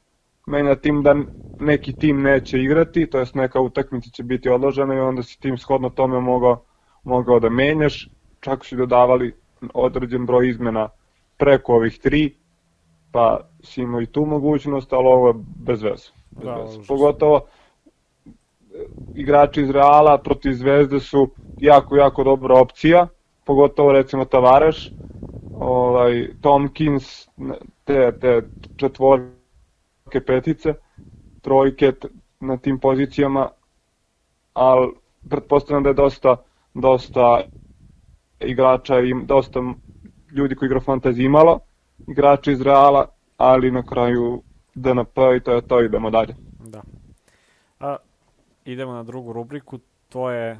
[0.48, 1.14] menja tim da
[1.58, 5.58] neki tim neće igrati, to jest neka utakmica će biti odložena i onda si tim
[5.58, 6.64] shodno tome mogao,
[7.04, 9.34] mogao da menjaš, čak su dodavali
[9.74, 10.88] određen broj izmena
[11.36, 12.37] preko ovih tri,
[13.12, 15.34] pa si imao i tu mogućnost, ali ovo je
[15.66, 16.08] bez veze.
[16.30, 16.80] Bez da, veze.
[16.88, 18.30] Pogotovo e,
[19.14, 23.06] igrači iz Reala protiv Zvezde su jako, jako dobra opcija,
[23.44, 24.92] pogotovo recimo Tavareš,
[25.60, 27.28] ovaj, Tomkins,
[27.84, 28.42] te, te
[28.76, 30.74] četvorke, petice,
[31.42, 31.92] trojke
[32.40, 33.48] na tim pozicijama,
[34.52, 34.92] ali
[35.30, 36.36] pretpostavljam da je dosta,
[36.74, 37.40] dosta
[38.40, 39.60] igrača i dosta
[40.32, 41.58] ljudi koji igra fantasy imalo,
[42.10, 44.42] igrača iz Reala, ali na kraju
[44.74, 46.34] DNP i to je to, idemo dalje.
[46.58, 46.82] Da.
[47.80, 47.96] A,
[48.64, 50.58] idemo na drugu rubriku, to je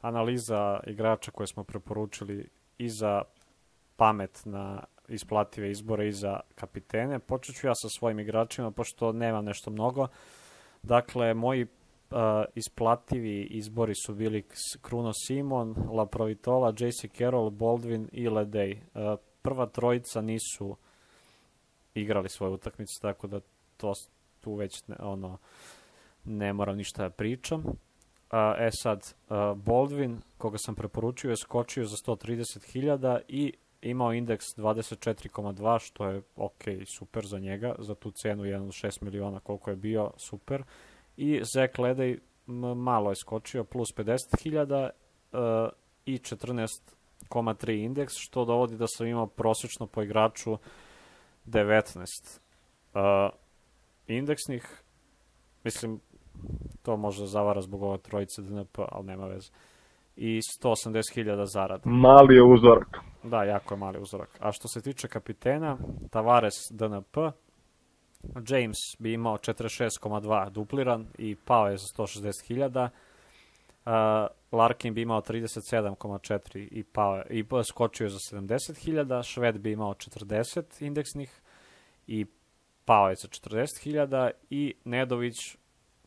[0.00, 2.48] analiza igrača koje smo preporučili
[2.78, 3.22] i za
[3.96, 7.18] pamet na isplative izbore i za kapitene.
[7.18, 10.06] Počet ću ja sa svojim igračima, pošto nemam nešto mnogo.
[10.82, 12.18] Dakle, moji uh,
[12.54, 14.44] isplativi izbori su bili
[14.82, 18.80] Kruno Simon, La Provitola, JC Carroll, Baldwin i Ledej.
[18.94, 20.76] Uh, prva trojica nisu
[21.94, 23.40] igrali svoje utakmice, tako da
[23.76, 23.92] to
[24.40, 25.38] tu već ne, ono
[26.24, 27.64] ne moram ništa da pričam.
[27.66, 27.74] Uh,
[28.58, 35.78] e sad, uh, Baldwin, koga sam preporučio, je skočio za 130.000 i imao indeks 24,2,
[35.78, 36.62] što je ok,
[36.96, 40.62] super za njega, za tu cenu 1,6 miliona koliko je bio, super.
[41.16, 42.18] I Zach Ledej
[42.76, 44.90] malo je skočio, plus 50.000
[45.32, 45.68] uh,
[46.04, 46.18] i
[47.30, 50.58] 14,3 indeks, što dovodi da sam imao prosečno po igraču
[51.46, 52.40] 19
[52.94, 53.00] uh,
[54.06, 54.82] indeksnih.
[55.64, 56.00] Mislim,
[56.82, 59.50] to možda zavara zbog ove trojice DNP, ali nema veze.
[60.16, 61.90] I 180.000 zarada.
[61.90, 62.98] Mali je uzorak.
[63.22, 64.30] Da, jako je mali uzorak.
[64.40, 65.78] A što se tiče kapitena,
[66.10, 67.16] Tavares DNP,
[68.48, 72.88] James bi imao 46,2 dupliran i pao je za 160.000.
[73.88, 79.22] Uh, Larkin bi imao 37,4 i pao i skočio za 70.000.
[79.22, 81.40] Šved bi imao 40 indeksnih
[82.06, 82.26] i
[82.84, 85.56] pao je za 40.000 i Nedović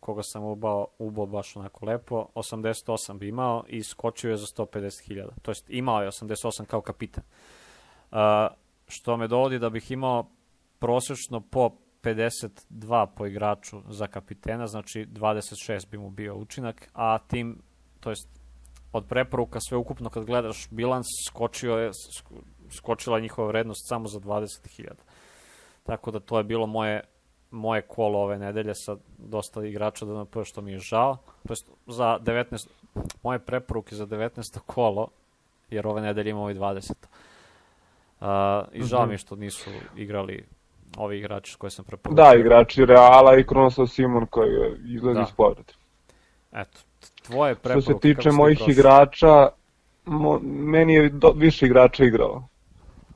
[0.02, 5.28] koga sam ubao, ubao baš onako lepo, 88 bi imao i skočio je za 150.000.
[5.42, 7.24] To jest imao je 88 kao kapitan.
[8.12, 8.18] Uh,
[8.88, 10.30] što me dovodi da bih imao
[10.80, 11.70] prosečno po
[12.04, 17.62] 52 po igraču za kapitena, znači 26 bi mu bio učinak, a tim,
[18.02, 18.28] to jest
[18.94, 21.92] od preporuka sve ukupno kad gledaš bilans, skočio je,
[22.78, 24.88] skočila njihova vrednost samo za 20.000.
[25.84, 27.02] Tako da to je bilo moje
[27.52, 31.18] moje kolo ove nedelje sa dosta igrača DNP što mi je žao.
[31.48, 32.68] To jest za 19
[33.24, 34.60] moje preporuke za 19.
[34.66, 35.08] kolo
[35.70, 36.92] jer ove nedelje imamo i 20.
[38.22, 38.28] Uh,
[38.74, 40.46] I žao mi je što nisu igrali
[40.98, 42.24] ovi igrači koje sam preporučio.
[42.24, 44.52] Da, igrači Reala i Kronosov Simon koji
[44.86, 45.22] izlazi da.
[45.22, 45.74] iz povrede.
[46.52, 46.80] Eto,
[47.24, 47.82] tvoje preporuke.
[47.82, 48.74] Što se tiče mojih prošli?
[48.74, 49.48] igrača,
[50.06, 52.48] mo, meni je do, više igrača igralo.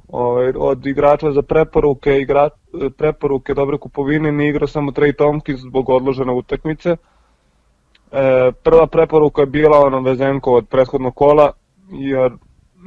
[0.07, 2.49] Ovaj, od igrača za preporuke, igra,
[2.97, 6.89] preporuke dobre kupovine nije igrao samo Trey Tompkins zbog odložene utakmice.
[6.89, 11.51] E, prva preporuka je bila ono Vezenko od prethodnog kola,
[11.89, 12.31] jer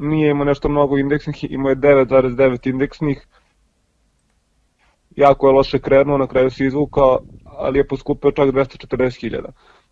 [0.01, 3.27] nije imao nešto mnogo indeksnih, imao je 9,9 indeksnih.
[5.17, 9.45] Jako je loše krenuo, na kraju se izvukao, ali je poskupio čak 240.000.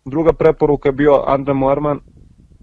[0.09, 1.99] Druga preporuka je bio Andre Morman,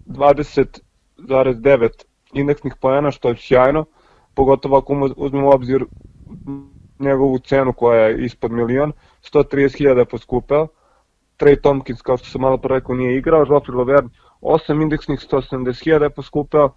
[0.07, 1.89] 20,9
[2.33, 3.85] indeksnih pojena, što je sjajno
[4.35, 5.85] pogotovo ako uzmemo obzir
[6.99, 10.67] njegovu cenu koja je ispod milion, 130.000 je poskupeo,
[11.39, 16.03] Trey Tompkins, kao što sam malo pre rekao, nije igrao, Joffrey Laverne, 8 indeksnih, 170.000
[16.03, 16.71] je poskupeo,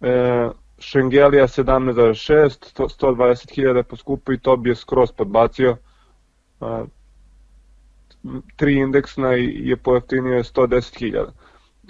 [0.00, 5.76] e, Šengelija 17.6, 120.000 je poskupio i to bi je skroz podbacio.
[6.60, 6.84] E,
[8.56, 11.26] tri indeksna i je pojeftinio 110.000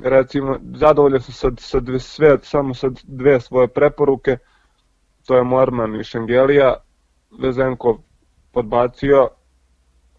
[0.00, 4.36] recimo, zadovoljan sam sa, sa dve, sve, samo sa dve svoje preporuke,
[5.26, 6.74] to je Morman i Šengelija,
[7.42, 7.98] Vezenko
[8.52, 9.28] podbacio,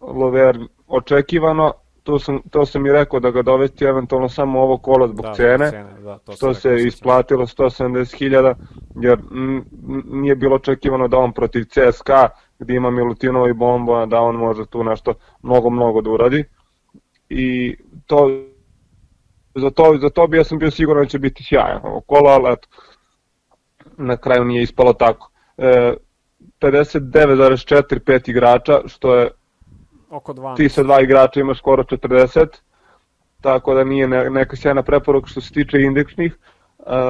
[0.00, 1.72] Lover očekivano,
[2.02, 5.34] to sam, to sam i rekao da ga dovesti eventualno samo ovo kolo zbog da,
[5.34, 8.54] cene, cene da, to što se isplatilo 170.000,
[9.00, 9.18] jer
[10.04, 14.66] nije bilo očekivano da on protiv CSKA, gde ima Milutinova i Bomba, da on može
[14.66, 16.44] tu nešto mnogo, mnogo da uradi.
[17.28, 18.28] I to
[19.54, 22.30] za to, za to bi ja sam bio siguran da će biti sjajan ovo kolo,
[22.30, 22.68] ali eto,
[23.96, 25.30] na kraju nije ispalo tako.
[25.58, 25.94] E,
[26.60, 29.30] 59,4 igrača, što je
[30.10, 30.56] oko 12.
[30.56, 32.46] Ti sa dva igrača imaš skoro 40,
[33.40, 36.36] tako da nije neka sjajna preporuka što se tiče indeksnih,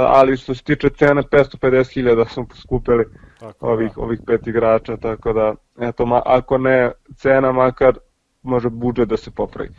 [0.09, 3.05] ali što se tiče cene 550.000 smo skupili
[3.41, 4.03] tako, ovih, da.
[4.03, 7.99] ovih pet igrača, tako da eto, ma, ako ne cena, makar
[8.43, 9.71] može budžet da se popravi.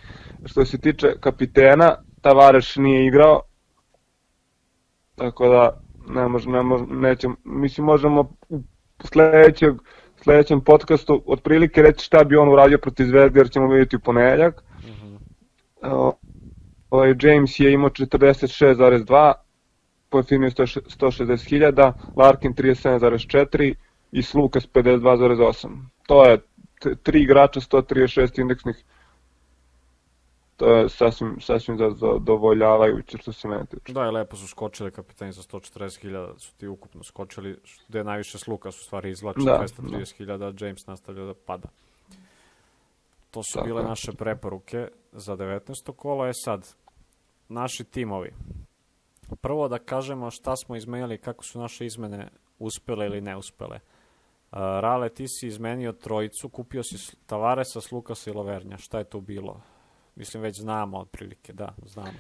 [0.46, 3.42] Što se tiče kapitena, Tavareš nije igrao,
[5.16, 8.62] tako da ne može, ne može, nećem, mislim možemo u
[9.04, 9.76] sledećeg,
[10.24, 14.64] sledećem podcastu otprilike reći šta bi on uradio protiv Zvezde jer ćemo vidjeti u ponedeljak.
[14.84, 15.18] Mm
[15.82, 16.12] -hmm.
[16.90, 19.34] ovaj James je imao 46,2,
[20.10, 23.74] pojeftinio 160.000, Larkin 37,4
[24.12, 25.70] i Slukas 52,8.
[26.08, 26.42] To je
[27.04, 28.76] tri igrača 136 indeksnih
[30.58, 33.94] to je sasvim, sasvim zadovoljavajuće što se mene tiče.
[33.94, 38.38] Da, je lepo su skočili kapitani za 140.000, su ti ukupno skočili, gde je najviše
[38.38, 40.66] sluka su stvari izvlači da, 230.000, da.
[40.66, 41.68] James nastavlja da pada.
[43.32, 43.66] To su Tako.
[43.66, 45.96] bile naše preporuke za 19.
[45.96, 46.26] kolo.
[46.26, 46.76] Je sad,
[47.50, 48.34] naši timovi.
[49.42, 52.28] Prvo da kažemo šta smo izmenjali, kako su naše izmene
[52.60, 53.80] uspele ili neuspele.
[54.52, 58.78] Uh, Rale, ti si izmenio trojicu, kupio si Tavaresa, Slukasa i Lovernja.
[58.78, 59.62] Šta je tu bilo?
[60.16, 62.18] Mislim, već znamo otprilike, da, znamo.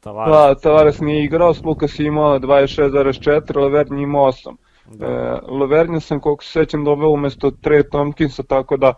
[0.00, 0.32] Tavares.
[0.32, 4.56] Da, Tavares nije igrao, Slukas je imao 26,4, Lovernja imao 8.
[4.86, 5.06] Da.
[5.06, 8.94] E, Lovernja sam, koliko se sećam, doveo umesto Trey Tompkinsa, tako da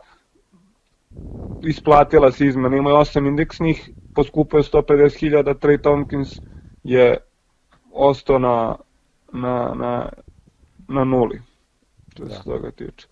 [1.63, 2.77] isplatila se izmena.
[2.77, 6.29] Imao je 8 indeksnih, poskupio je 150.000, Trey Tompkins
[6.85, 7.17] je
[7.93, 8.77] ostao na,
[9.33, 10.13] na, na,
[10.89, 11.43] na nuli,
[12.13, 12.35] što da.
[12.35, 13.07] se toga tiče.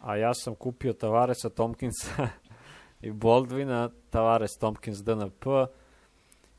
[0.00, 2.28] A ja sam kupio Tavaresa, Tompkinsa
[3.08, 5.46] i Baldwina, Tavares, Tompkins, DNP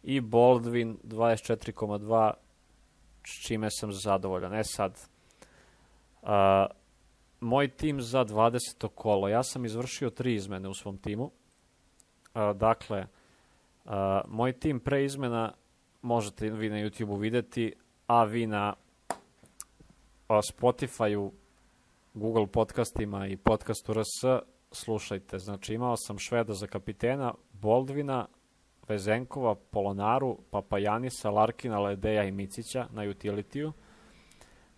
[0.03, 2.31] i Baldwin 24,2
[3.27, 4.53] s čime sam zadovoljan.
[4.53, 4.99] E sad,
[6.23, 6.65] a,
[7.39, 8.87] moj tim za 20.
[8.95, 11.31] kolo, ja sam izvršio tri izmene u svom timu.
[12.33, 13.05] A, dakle,
[14.27, 15.53] moj tim pre izmena
[16.01, 17.73] možete vi na YouTube-u videti,
[18.07, 18.73] a vi na
[20.29, 21.31] Spotify-u,
[22.13, 25.39] Google podcastima i podcastu RS slušajte.
[25.39, 28.27] Znači imao sam Šveda za kapitena, Boldvina,
[28.87, 33.73] Vezenkova, Polonaru, Papajanisa, Larkina, Ledeja i Micića na utilitiju.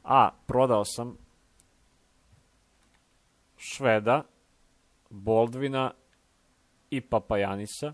[0.03, 1.17] A prodao sam
[3.57, 4.23] Šveda,
[5.09, 5.91] Boldvina
[6.89, 7.93] i Papajanisa.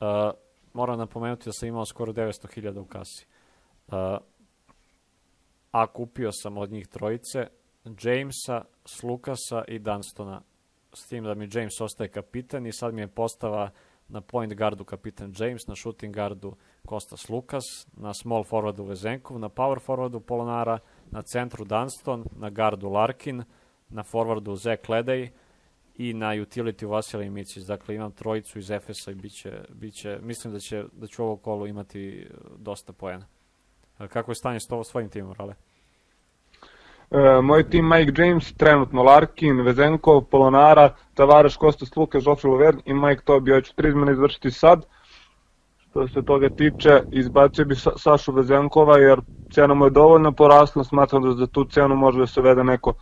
[0.00, 0.30] Uh,
[0.72, 3.26] moram napomenuti da sam imao skoro 900.000 u kasi.
[3.88, 3.94] Uh,
[5.70, 7.46] a kupio sam od njih trojice
[8.02, 10.40] Jamesa, Slukasa i Dunstona.
[10.92, 13.70] S tim da mi James ostaje kapitan i sad mi je postava
[14.08, 16.56] na point guardu kapitan James, na shooting guardu
[16.86, 17.64] Kostas Lukas,
[17.96, 20.78] na small forwardu Vezenkov, na power forwardu Polonara,
[21.10, 23.44] na centru Dunston, na guardu Larkin,
[23.88, 25.30] na forwardu Zek Ledej
[25.98, 27.64] i na utility Vasilij Micić.
[27.64, 31.66] Dakle, imam trojicu iz Efesa i biće, biće, mislim da, će, da ću ovo kolo
[31.66, 33.26] imati e, dosta poena.
[34.08, 35.54] Kako je stanje s to svojim timom, Rale?
[37.10, 42.94] E, moj tim Mike James, trenutno Larkin, Vezenkov, Polonara, Tavares, Kostas Luka, Joffrey Lovern i
[42.94, 43.50] Mike Tobi.
[43.50, 44.86] Ja ću tri izmene izvršiti sad.
[45.90, 49.20] Što se toga tiče, izbacio bi Sa Sašu Vezenkova jer
[49.52, 52.94] cena mu je dovoljno porasla, smatram da za tu cenu može da se vede neko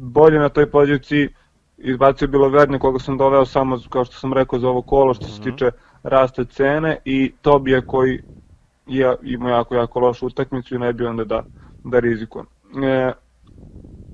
[0.00, 1.28] bolje na toj poziciji.
[1.86, 5.24] Izbacio bi Lovernja koga sam doveo samo, kao što sam rekao, za ovo kolo što
[5.24, 5.50] se mhm.
[5.50, 5.70] tiče
[6.02, 8.20] raste cene i Tobije koji
[8.86, 11.42] je, ima jako, jako lošu utakmicu i ne bi onda da,
[11.84, 12.46] da rizikujem
[12.84, 13.12] e,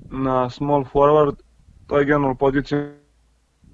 [0.09, 1.35] na small forward,
[1.87, 2.91] to je generalno pozicija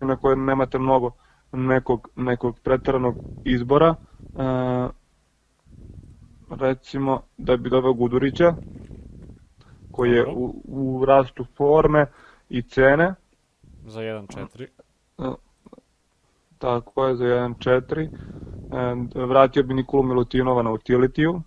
[0.01, 1.11] na kojoj nemate mnogo
[1.51, 3.95] nekog, nekog pretaranog izbora.
[4.35, 4.41] E,
[6.49, 8.55] recimo da bi doveo Gudurića,
[9.91, 12.05] koji je u, u rastu forme
[12.49, 13.13] i cene.
[13.87, 14.67] Za 1.4.
[15.17, 15.31] E,
[16.57, 18.09] tako je, za 1.4.
[19.15, 21.41] E, vratio bi Nikolu Milutinova na utilitiju,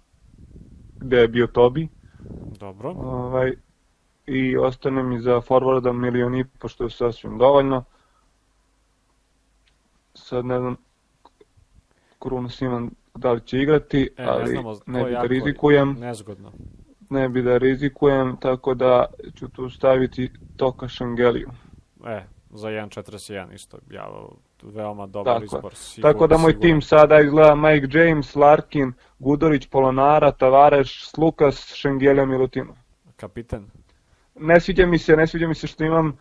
[1.00, 1.88] gde je bio Tobi.
[2.61, 2.90] Dobro.
[2.90, 3.53] Ovaj,
[4.26, 7.85] I ostane mi za forwarda milion i pošto je sasvim dovoljno.
[10.14, 10.76] Sad ne znam
[12.18, 15.96] Krunu Siman da li će igrati, e, ali ne, znamo, ne bi da rizikujem.
[15.98, 16.53] Nezgodno.
[17.11, 21.50] Ne bi da rizikujem, tako da ću tu staviti Toka Šangeliju.
[22.07, 24.09] E, za 1.41 isto, ja,
[24.63, 25.75] veoma dobar tako, izbor.
[25.75, 26.63] Sigur, tako da moj sigur.
[26.63, 32.75] tim sada izgleda Mike James, Larkin, Gudorić, Polonara, Tavareš, Slukas, Šengelja, Milutino.
[33.17, 33.71] Kapitan?
[34.35, 36.19] Ne sviđa mi se, ne sviđa mi se što imam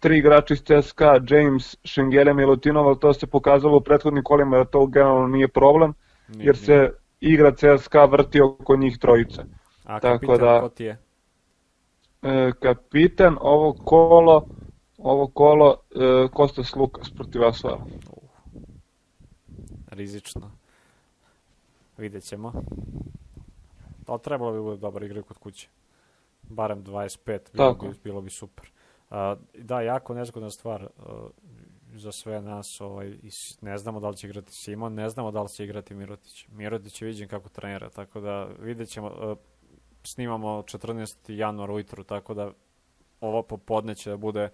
[0.00, 4.64] tri igrača iz CSKA, James, Šengelja, Milutinov, ali to se pokazalo u prethodnim kolima da
[4.64, 5.94] to generalno nije problem,
[6.28, 9.42] nije, jer se igra CSKA vrti oko njih trojice.
[9.84, 10.98] A Tako kapitan da, ko ti je?
[12.22, 14.46] E, kapitan ovo kolo
[15.06, 17.86] ovo kolo e, Kostas Lukas protiv Asvala.
[19.88, 20.50] Rizično.
[21.96, 22.52] Vidjet ćemo.
[24.06, 25.68] To trebalo bi bude dobar igra kod kuće.
[26.42, 28.70] Barem 25, bilo, bi, bilo bi super.
[29.10, 29.16] Uh,
[29.54, 30.90] da, jako nezgodna stvar uh,
[31.94, 32.80] za sve nas.
[32.80, 33.14] Ovaj,
[33.60, 36.48] ne znamo da li će igrati Simon, ne znamo da li će igrati Mirotić.
[36.48, 39.06] Mirotić je viđen kako trenira, tako da vidjet ćemo.
[39.06, 39.38] Uh,
[40.02, 41.32] snimamo 14.
[41.32, 42.50] januar ujutru, tako da
[43.20, 44.50] ovo popodne će da bude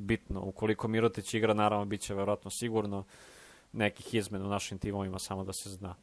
[0.00, 0.40] bitno.
[0.44, 3.04] Ukoliko Mirotić igra, naravno, bit će verovatno sigurno
[3.72, 5.94] nekih izmena u našim timovima, samo da se zna.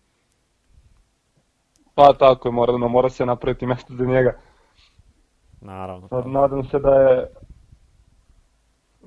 [1.96, 4.40] Pa tako je, mora, mora se napraviti mesto za njega.
[5.62, 6.08] Naravno.
[6.08, 7.28] Sad, nadam se da je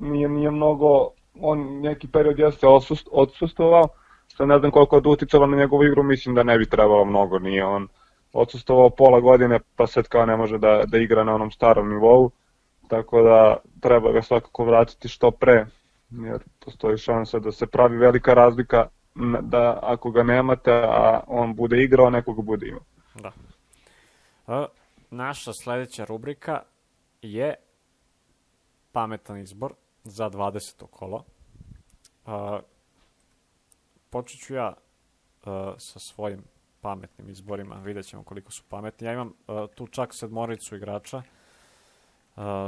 [0.01, 1.09] nije, nije mnogo,
[1.41, 3.89] on neki period jeste odsust, odsustovao,
[4.29, 7.39] što ne znam koliko je uticalo na njegovu igru, mislim da ne bi trebalo mnogo,
[7.39, 7.89] nije on
[8.33, 12.31] odsustovao pola godine, pa sad kao ne može da, da igra na onom starom nivou
[12.91, 15.67] tako da treba ga svakako vratiti što pre,
[16.11, 18.89] jer postoji šansa da se pravi velika razlika
[19.41, 22.83] da ako ga nemate, a on bude igrao, neko ga bude imao.
[23.15, 23.33] Da.
[25.11, 26.63] naša sledeća rubrika
[27.23, 27.55] je
[28.93, 29.73] pametan izbor
[30.05, 30.87] za 20.
[30.91, 31.25] kolo.
[32.27, 32.61] Uh,
[34.11, 34.75] počet ću ja
[35.79, 36.43] sa svojim
[36.81, 39.07] pametnim izborima, vidjet ćemo koliko su pametni.
[39.07, 39.33] Ja imam
[39.75, 41.23] tu čak sedmoricu igrača,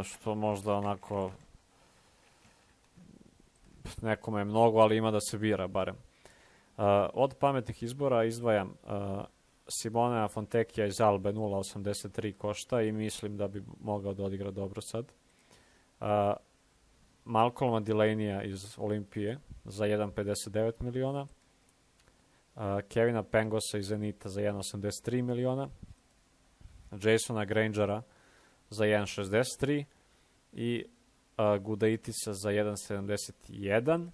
[0.05, 1.31] što možda onako
[4.03, 5.97] nekome je mnogo, ali ima da se bira barem.
[7.13, 9.25] Od pametnih izbora izdvajam uh,
[9.69, 15.13] Simone Fontekija iz Albe 0.83 košta i mislim da bi mogao da odigra dobro sad.
[17.25, 21.27] Malcolma Delaney iz Olimpije za 1,59 miliona.
[22.89, 25.69] Kevina Pengosa iz Zenita za 1,83 miliona.
[27.03, 28.03] Jasona Grangera za
[28.81, 29.85] 1,63
[30.53, 30.85] i
[31.39, 34.09] uh, Gudaitisa za 1,71.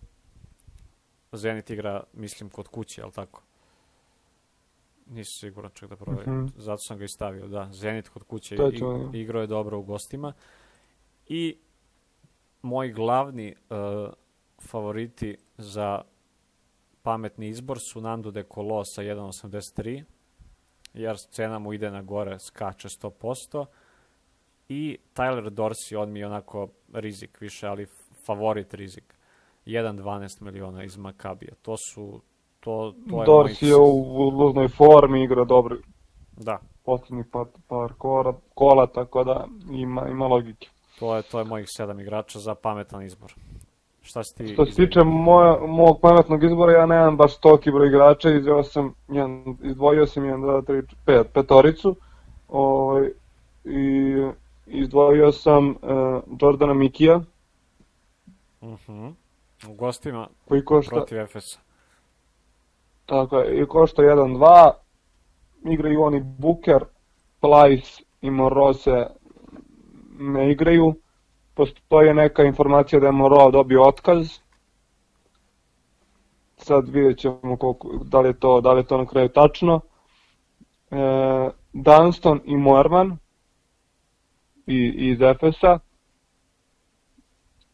[1.33, 3.43] Zenit igra, mislim, kod kuće, ali tako?
[5.07, 6.35] Nisam siguran čak da proverim.
[6.35, 6.53] Mm -hmm.
[6.57, 7.69] Zato sam ga i stavio, da.
[7.73, 9.21] Zenit kod kuće to je to, ja.
[9.21, 10.33] igrao je dobro u gostima.
[11.27, 11.57] I
[12.63, 14.13] moj glavni uh,
[14.63, 16.03] favoriti za
[17.03, 20.05] pametni izbor su Nando de Colo sa 1.83,
[20.95, 23.67] jer cena mu ide na gore, skače 100%,
[24.69, 27.87] i Tyler Dorsey, on mi je onako rizik više, ali
[28.27, 29.15] favorit rizik.
[29.67, 31.53] 1.12 miliona iz Makabija.
[31.63, 32.21] To su
[32.61, 35.77] to, to je Dorsey je u luznoj formi, igra dobro.
[36.37, 36.59] Da.
[36.85, 40.69] Poslednji par, par kola, kola, tako da ima, ima logike.
[40.99, 43.35] To je, to je mojih sedam igrača za pametan izbor.
[44.03, 47.89] Šta si ti Što se tiče moja, mog pametnog izbora, ja nemam baš toliki broj
[47.89, 51.97] igrača, izdvojio sam, jedan, izdvojio sam 1, 2, 3, 5, petoricu.
[52.49, 53.11] Ovaj,
[53.65, 54.15] I
[54.69, 55.77] izdvojio sam uh,
[56.41, 57.21] Jordana Mikija.
[58.61, 58.93] Uh mhm.
[58.93, 59.13] -huh.
[59.69, 61.61] U gostima koji košta, protiv Efesa.
[63.07, 64.71] Tako je, i košta 1-2.
[65.65, 66.85] Igraju oni Booker,
[67.41, 69.07] Plyce i Morose
[70.19, 70.95] ne igraju.
[71.55, 74.39] Postoje neka informacija da je Moro dobio otkaz.
[76.57, 79.81] Sad vidjet ćemo koliko, da, li je to, da li je to na kraju tačno.
[80.91, 80.97] E,
[81.73, 83.19] Dunston i Moerman
[84.69, 85.79] i, iz Efesa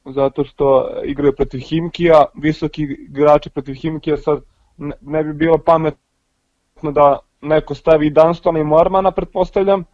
[0.04, 4.40] zato što igraju protiv Himkija, visoki igrači protiv Himkija sad
[5.00, 9.84] ne, bi bilo pametno da neko stavi Dunstona i Mormana, pretpostavljam,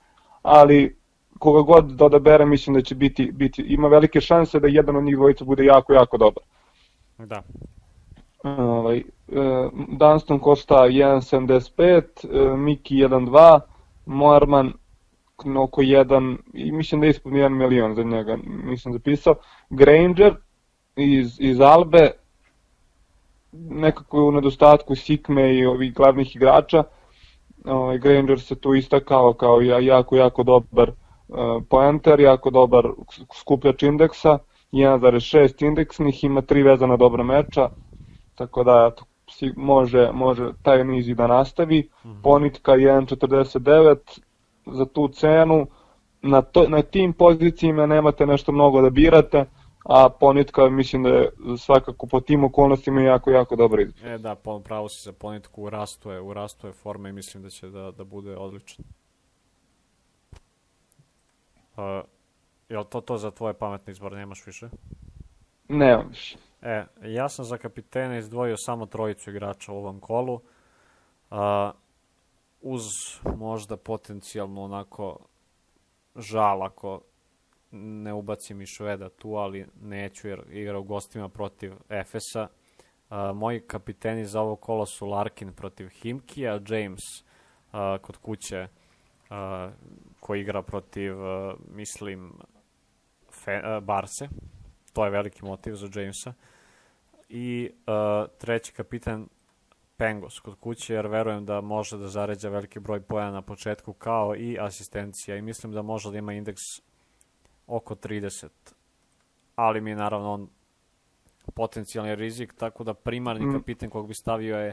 [0.43, 0.97] ali
[1.39, 5.05] koga god da odabere, mislim da će biti, biti, ima velike šanse da jedan od
[5.05, 6.43] njih dvojica bude jako, jako dobar.
[7.19, 7.43] Da.
[8.45, 9.03] Ovaj, e,
[9.89, 13.61] Dunston košta 1.75, e, Miki 1.2,
[14.07, 14.73] Morman
[15.57, 19.35] oko 1, i mislim da je ispod 1 milion za njega, nisam zapisao.
[19.71, 20.35] Granger
[20.97, 22.11] iz, iz Albe,
[23.53, 26.85] nekako u nedostatku Sikme i ovih glavnih igrača,
[27.65, 32.89] ovaj, Granger se tu istakao kao jako, jako dobar uh, poenter, jako dobar
[33.35, 34.39] skupljač indeksa,
[34.73, 37.69] 1.6 indeksnih, ima tri vezana dobra meča,
[38.35, 38.91] tako da
[39.57, 41.89] može, može taj niz i da nastavi.
[42.05, 42.23] Mm -hmm.
[42.23, 44.21] Ponitka 1.49
[44.67, 45.67] za tu cenu,
[46.23, 49.45] na, to, na tim pozicijama nemate nešto mnogo da birate,
[49.85, 54.11] a Ponitka mislim da je svakako po tim okolnostima jako, jako dobro izbor.
[54.11, 57.43] E da, pravo si za Ponitku, u rastu je, u rastu je forma i mislim
[57.43, 58.85] da će da, da bude odličan.
[61.77, 62.05] Uh,
[62.69, 64.69] jel to to za tvoje pametne izbor, nemaš više?
[65.69, 66.39] Nemam više.
[66.63, 70.35] E, ja sam za kapitena izdvojio samo trojicu igrača u ovom kolu.
[71.31, 71.39] Uh,
[72.61, 72.83] uz
[73.37, 75.19] možda potencijalno onako
[76.17, 77.01] žal ako
[77.71, 82.49] ne ubacim i Šveda tu, ali neću jer igra u gostima protiv Efesa.
[83.11, 88.69] Uh, moji kapiteni za ovo kolo su Larkin protiv Himkija, James uh, kod kuće
[89.31, 89.73] uh,
[90.21, 92.33] koji igra protiv, uh, mislim,
[93.45, 94.29] Fe, uh, Barse.
[94.93, 96.33] To je veliki motiv za Jamesa.
[97.29, 99.29] I uh, treći kapitan
[100.01, 104.37] Pengos kod kuće, jer verujem da može da zaređa veliki broj pojena na početku, kao
[104.37, 105.37] i asistencija.
[105.37, 106.63] I mislim da može da ima indeks
[107.67, 108.49] oko 30.
[109.57, 110.49] Ali mi je naravno on
[111.55, 113.53] potencijalni rizik, tako da primarni mm.
[113.53, 114.73] kapitan kog bi stavio je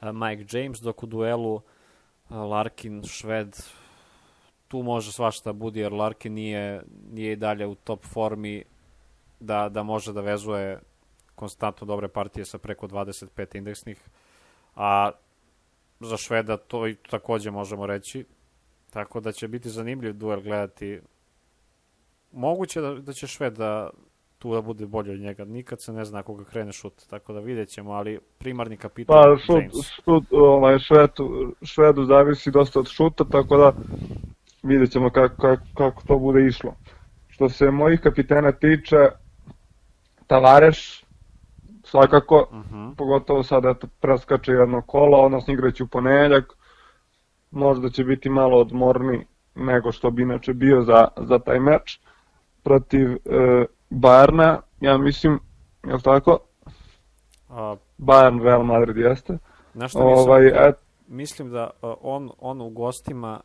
[0.00, 1.60] e, Mike James, dok u duelu
[2.30, 3.56] e, Larkin, Šved,
[4.68, 6.82] tu može svašta budi, jer Larkin nije,
[7.12, 8.64] nije i dalje u top formi
[9.40, 10.80] da, da može da vezuje
[11.34, 14.08] konstantno dobre partije sa preko 25 indeksnih,
[14.80, 15.10] a
[16.00, 18.24] za Šveda to i takođe možemo reći,
[18.90, 21.00] tako da će biti zanimljiv duel gledati
[22.32, 23.90] moguće da, da će Šved da
[24.38, 25.44] tu da bude bolje od njega.
[25.44, 29.36] Nikad se ne zna koga krene šut, tako da vidjet ćemo, ali primarni kapitan pa,
[29.46, 29.90] šut, James.
[30.04, 33.72] Šut, ovaj, švedu, švedu zavisi dosta od šuta, tako da
[34.62, 36.74] vidjet ćemo kako, kako, kako to bude išlo.
[37.28, 38.96] Što se mojih kapitena tiče,
[40.26, 41.04] Tavareš,
[41.90, 42.74] svakako, uh mhm.
[42.74, 42.96] -huh.
[42.96, 46.44] pogotovo sada eto, preskače jedno kolo, odnosno igraće u ponedljak,
[47.50, 52.00] možda će biti malo odmorni nego što bi inače bio za, za taj meč
[52.62, 53.18] protiv e,
[53.90, 55.38] Bajerna, ja mislim,
[55.86, 56.38] je li tako?
[57.48, 57.76] A...
[57.98, 59.38] Bayern Real Madrid jeste.
[59.74, 60.62] Znaš šta ovaj, mislim?
[60.68, 60.76] Et...
[61.08, 61.70] Mislim da
[62.00, 63.40] on, on u gostima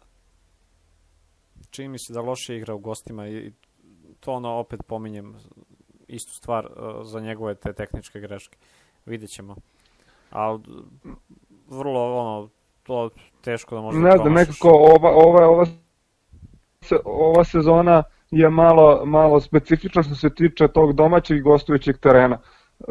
[1.70, 3.52] čini mi se da loše igra u gostima i
[4.20, 5.36] to ono opet pominjem
[6.08, 6.68] istu stvar
[7.04, 8.58] za njegove te tehničke greške.
[9.06, 9.56] Vidjet ćemo.
[10.30, 10.60] Ali
[11.68, 12.50] vrlo ono
[12.84, 13.10] to
[13.42, 15.66] teško da može ne znam, nekako ova, ova, ova,
[17.06, 22.38] ova sezona je malo, malo specifična što se tiče tog domaćeg i gostujućeg terena.
[22.80, 22.84] E,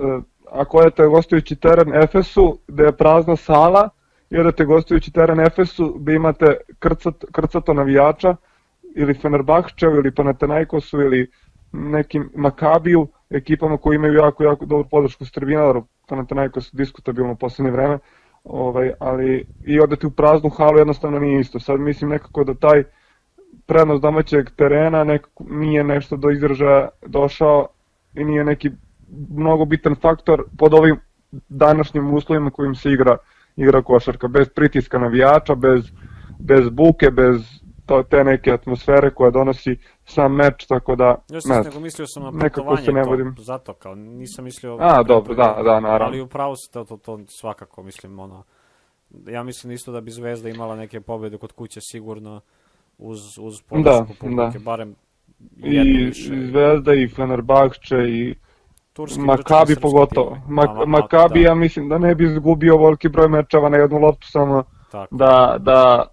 [0.51, 3.89] ako odete gostujući teren Efesu, gde je prazna sala,
[4.31, 8.37] i odete gostujući teren Efesu, gde imate krcat, krcato navijača,
[8.97, 11.31] ili Fenerbahčev, ili Panathinaikosu, ili
[11.75, 17.99] nekim Makabiju, ekipama koji imaju jako, jako dobru podršku Srbina, Panathinaikos diskutabilno u poslednje vreme,
[18.45, 21.61] ovaj, ali i odete u praznu halu jednostavno nije isto.
[21.61, 22.85] Sad mislim nekako da taj
[23.67, 27.67] prednost domaćeg terena nekako nije nešto do izražaja došao
[28.15, 28.71] i nije neki
[29.31, 30.97] mnogo bitan faktor pod ovim
[31.49, 33.17] današnjim uslovima kojim se igra
[33.57, 35.85] igra košarka, bez pritiska navijača, bez,
[36.39, 41.17] bez buke, bez to, te neke atmosfere koja donosi sam meč, tako da...
[41.29, 43.35] Ja sam nego mislio sam na putovanje, se ne vodim.
[43.39, 44.77] zato kao, nisam mislio...
[44.81, 46.07] A, dobro, da, da, naravno.
[46.07, 48.45] Ali upravo se to, to, to svakako, mislim, ono...
[49.27, 52.41] Ja mislim isto da bi Zvezda imala neke pobede kod kuće sigurno
[52.99, 54.65] uz, uz podršku da, publike, da.
[54.65, 54.95] barem
[55.57, 56.47] I više.
[56.51, 58.35] Zvezda i Fenerbahče i
[58.93, 60.39] Turski Makabi pogotovo.
[60.49, 61.49] Mak, ma, Makabi da.
[61.49, 65.17] ja mislim da ne bi izgubio voliki broj mečeva na jednu loptu samo Tako.
[65.17, 66.07] da, da,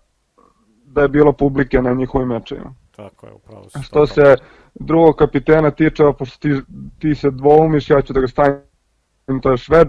[0.94, 2.74] da je bilo publike na njihovim mečevima.
[2.96, 3.80] Tako je, upravo se.
[3.84, 4.36] Što se
[4.74, 6.62] drugog kapitena tiče, pošto ti,
[7.00, 9.88] ti se dvoumiš, ja ću da ga stavim, to je Šved,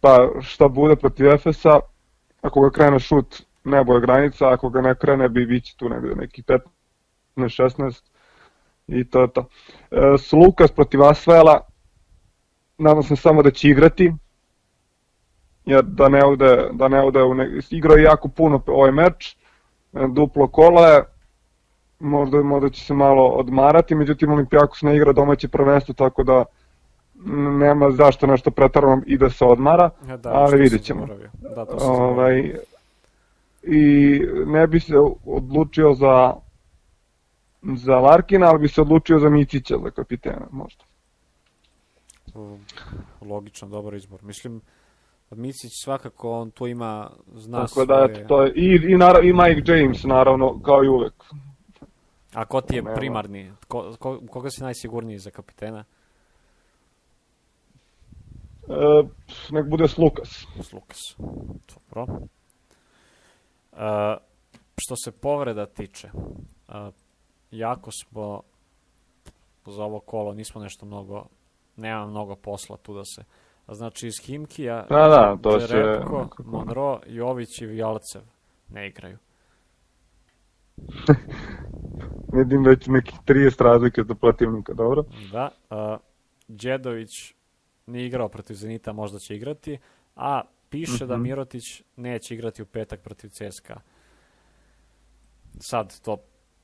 [0.00, 1.80] pa šta bude protiv Efesa,
[2.42, 6.14] ako ga krene šut, nebo je granica, ako ga ne krene, bi biće tu negde
[6.14, 6.42] neki
[7.36, 8.02] 15-16
[8.86, 9.48] i to je to.
[9.90, 11.60] E, Slukas protiv Asvela,
[12.78, 14.12] nadam se samo da će igrati,
[15.64, 19.36] jer da ne ode, da ne ode u ne, igrao je jako puno ovaj meč,
[19.92, 21.02] duplo kole,
[21.98, 26.44] možda, možda će se malo odmarati, međutim Olimpijakos ne igra domaće prvenstvo, tako da
[27.58, 31.06] nema zašto nešto pretarano i da se odmara, ja, da, ali vidjet ćemo.
[31.54, 32.54] Da, to ovaj,
[33.62, 36.34] I ne bi se odlučio za
[37.62, 40.84] za Larkina, ali bi se odlučio za Micića za kapitena možda.
[43.20, 44.22] Logično, dobar izbor.
[44.22, 44.60] Mislim,
[45.30, 48.26] Micić svakako, on tu ima, zna Tako da, svoje...
[48.26, 51.14] to je, i, i, naravno, i Mike James, naravno, kao i uvek.
[52.34, 53.52] A ko ti je primarni?
[53.68, 55.84] Ko, ko, koga si najsigurniji za kapitena?
[58.68, 59.02] E,
[59.50, 60.46] nek bude Slukas.
[60.62, 60.98] Slukas.
[61.74, 62.16] Dobro.
[63.72, 63.78] Uh,
[64.76, 66.74] što se povreda tiče, uh,
[67.50, 68.42] jako smo
[69.66, 71.26] za ovo kolo nismo nešto mnogo,
[71.76, 73.24] nema mnogo posla tu da se
[73.70, 76.42] Znači iz Himkija, da, da, to Čerepko, se...
[76.42, 78.22] Monro, Jović i Vjalcev
[78.68, 79.18] ne igraju.
[82.36, 85.04] Vidim već nekih 30 razlike do protivnika, dobro?
[85.32, 85.98] Da, uh,
[86.48, 87.34] Đedović
[87.86, 89.78] nije igrao protiv Zenita, možda će igrati,
[90.16, 91.06] a piše mm -hmm.
[91.06, 91.22] da mhm.
[91.22, 93.80] Mirotić neće igrati u petak protiv CSKA.
[95.58, 96.16] Sad to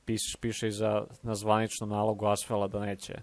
[0.05, 3.15] piše, piše i za, na zvaničnom nalogu Asfela da neće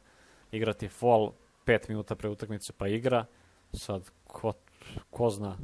[0.52, 1.32] igrati fall
[1.66, 3.26] 5 minuta pre utakmice pa igra.
[3.74, 4.54] Sad, ko,
[5.10, 5.58] ko zna.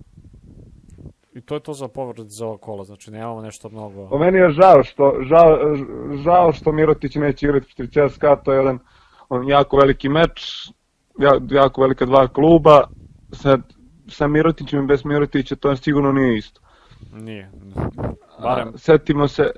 [1.33, 4.07] I to je to za povrat za ova kola, znači nemamo nešto mnogo...
[4.09, 5.57] Po meni je žao što, žao,
[6.23, 8.79] žao što Mirotić neće igrati protiv CSKA, to je jedan
[9.29, 10.69] on, jako veliki meč,
[11.49, 12.87] jako velika dva kluba,
[13.31, 13.61] sad
[14.07, 16.61] sa Mirotićem i bez Mirotića to sigurno nije isto.
[17.13, 17.51] Nije.
[18.41, 19.51] Barem A, setimo se,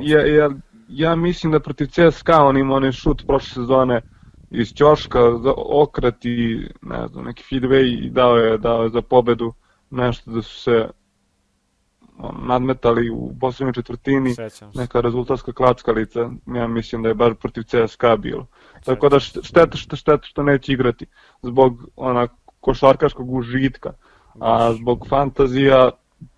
[0.00, 0.50] ja, ja,
[0.88, 4.02] ja mislim da protiv CSKA on ima onaj šut prošle sezone
[4.50, 5.20] iz Ćoška,
[5.56, 9.52] okret i ne znam, neki feedway i dao je, dao je za pobedu
[9.90, 10.88] nešto da su se
[12.42, 14.34] nadmetali u poslednjoj četvrtini,
[14.74, 18.46] neka rezultatska klackalica, ja mislim da je baš protiv CSKA bilo.
[18.84, 21.06] Tako da šteta što, šteta što neće igrati
[21.42, 22.28] zbog ona
[22.60, 23.92] košarkaškog užitka,
[24.40, 25.90] a zbog fantazija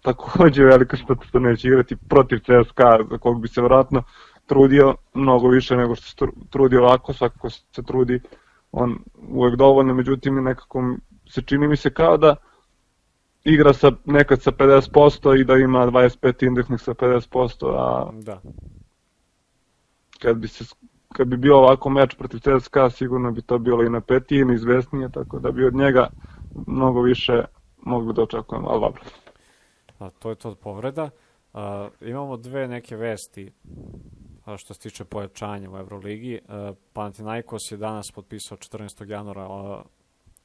[0.02, 4.02] takođe velika šteta što neće igrati protiv CSKA, za kog bi se vratno
[4.48, 8.20] trudio mnogo više nego što se trudi ovako, svakako se trudi
[8.72, 8.98] on
[9.30, 10.96] uvek dovoljno, međutim nekako
[11.28, 12.36] se čini mi se kao da
[13.44, 18.40] igra sa, nekad sa 50% i da ima 25 indeksnih sa 50%, a da.
[20.22, 20.64] kad bi se
[21.12, 25.08] kad bi bio ovako meč protiv CSKA, sigurno bi to bilo i na petije, izvesnije,
[25.12, 26.08] tako da bi od njega
[26.66, 27.44] mnogo više
[27.82, 29.02] mogli da očekujemo, ali dobro.
[29.98, 31.10] A, to je to od povreda.
[31.54, 33.52] A, imamo dve neke vesti
[34.56, 36.40] što se tiče pojačanja u Euroligi.
[36.48, 39.10] A, Panathinaikos je danas potpisao 14.
[39.10, 39.82] januara a,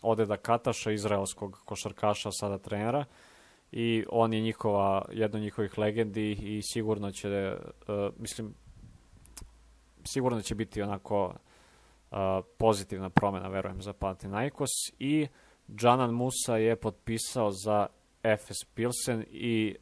[0.01, 3.05] Odeda Kataša, izraelskog košarkaša, sada trenera
[3.71, 8.53] i on je njihova, jedno od njihovih legendi i sigurno će, uh, mislim,
[10.03, 11.33] sigurno će biti onako
[12.57, 15.27] pozitivna promena, verujem, za Panathinaikos i
[15.75, 17.87] Džanan Musa je potpisao za
[18.37, 19.75] FS Pilsen i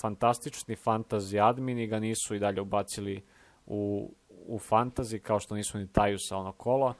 [0.00, 3.22] fantastični fantasy admini ga nisu i dalje ubacili
[3.70, 4.10] u,
[4.46, 6.94] u fantasy, kao što nisu ni Tajusa ono kola,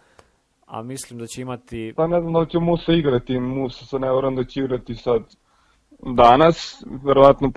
[0.67, 1.93] a mislim da će imati...
[1.97, 5.23] Pa ne znam da će Musa igrati, Musa sa ne da će igrati sad
[6.03, 7.53] danas, verovatno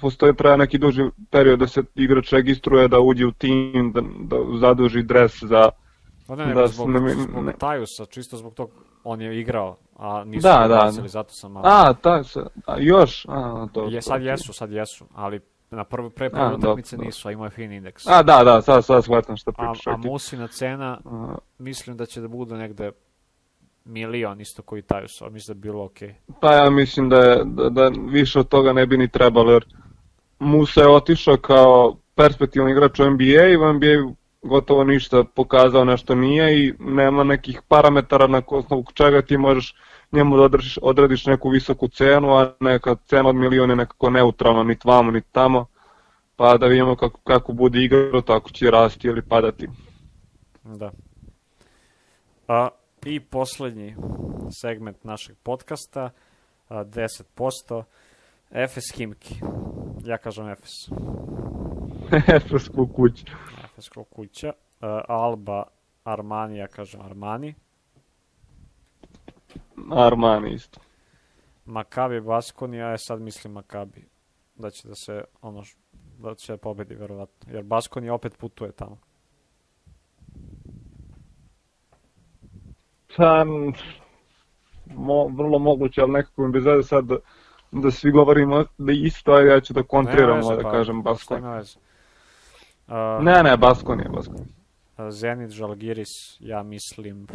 [0.00, 4.58] postoji traja neki duži period da se igrač registruje, da uđe u tim, da, da
[4.58, 5.68] zaduži dres za...
[6.26, 7.52] Pa ne, ne, da zbog, ne, zbog ne.
[7.58, 8.70] Tajusa, čisto zbog tog,
[9.04, 11.66] on je igrao, a nisu da, da, zato sam malo...
[11.68, 12.36] A, Tajus,
[12.66, 13.26] a još?
[13.28, 15.40] A, to, je, sad to, jesu, sad jesu, ali
[15.76, 18.06] na prvu pre prve utakmice nisu, a imao je fin indeks.
[18.06, 19.86] A, da, da, sad, sad shvatam šta pričaš.
[19.86, 22.90] A, a Musina cena, a, mislim da će da bude negde
[23.84, 26.08] milion isto koji Tajus, a mislim da bi bilo okej.
[26.08, 26.32] Okay.
[26.40, 29.66] Pa ja mislim da, je, da, da više od toga ne bi ni trebalo, jer
[30.38, 36.14] Musa je otišao kao perspektivan igrač u NBA i u NBA gotovo ništa pokazao nešto
[36.14, 39.74] nije i nema nekih parametara na osnovu čega ti možeš
[40.12, 44.62] njemu da održiš, odradiš neku visoku cenu, a neka cena od miliona je nekako neutralna,
[44.62, 45.66] ni vamo, ni tamo,
[46.36, 49.68] pa da vidimo kako, kako bude igrao, tako će rasti ili padati.
[50.64, 50.90] Da.
[52.48, 52.68] A,
[53.04, 53.96] I poslednji
[54.62, 56.10] segment našeg podcasta,
[56.70, 57.82] 10%,
[58.50, 59.34] Efes Himki.
[60.04, 60.70] Ja kažem Efes.
[62.36, 63.24] Efes kuća.
[63.64, 64.52] Efes kuća.
[65.08, 65.62] Alba
[66.04, 67.54] Armani, ja kažem Armani.
[69.90, 70.80] Armani isto.
[71.64, 74.08] Makabi Baskoni, ja sad mislim Makabi.
[74.54, 75.62] Da će da se, ono,
[76.18, 77.52] da će da pobedi, verovatno.
[77.52, 78.98] Jer Baskoni opet putuje tamo.
[83.16, 83.44] Pa,
[84.86, 87.16] mo, vrlo moguće, ali nekako mi bez veze sad da,
[87.72, 91.46] da svi govorimo da isto, a ja ću da kontriram, da pa, kažem Baskoni.
[91.46, 94.61] Uh, ne, ne, Baskoni je Baskoni.
[95.10, 97.28] Zenit, Žalgiris, ja mislim uh,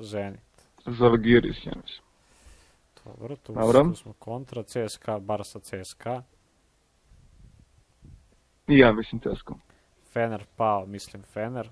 [0.00, 0.40] Zenit.
[0.86, 2.06] Žalgiris, ja mislim.
[3.04, 3.84] Dobro, tu, Dobro.
[3.84, 6.22] tu smo kontra, CSKA, Barsa CSKA.
[8.68, 9.54] I ja mislim CSKA.
[10.12, 11.68] Fener pao, mislim Fener.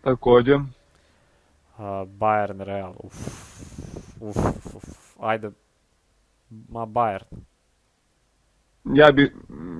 [0.00, 0.54] Takođe.
[0.54, 0.62] Uh,
[2.18, 3.16] Bayern Real, uf,
[4.20, 4.36] uf,
[4.74, 5.50] uf, ajde,
[6.68, 7.24] ma Bayern.
[8.94, 9.32] Ja bi,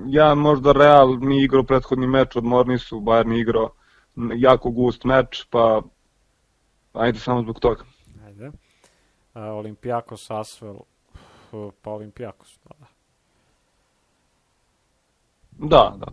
[0.07, 3.69] ja možda Real mi igrao prethodni meč, odmorni su, Bayern je igrao
[4.35, 5.81] jako gust meč, pa
[6.93, 7.83] ajde samo zbog toga.
[8.25, 8.47] Ajde.
[8.47, 8.53] Uh,
[9.33, 10.77] Olimpijakos Asvel,
[11.51, 12.85] uh, pa Olimpijakos, da.
[15.51, 16.07] Da, da,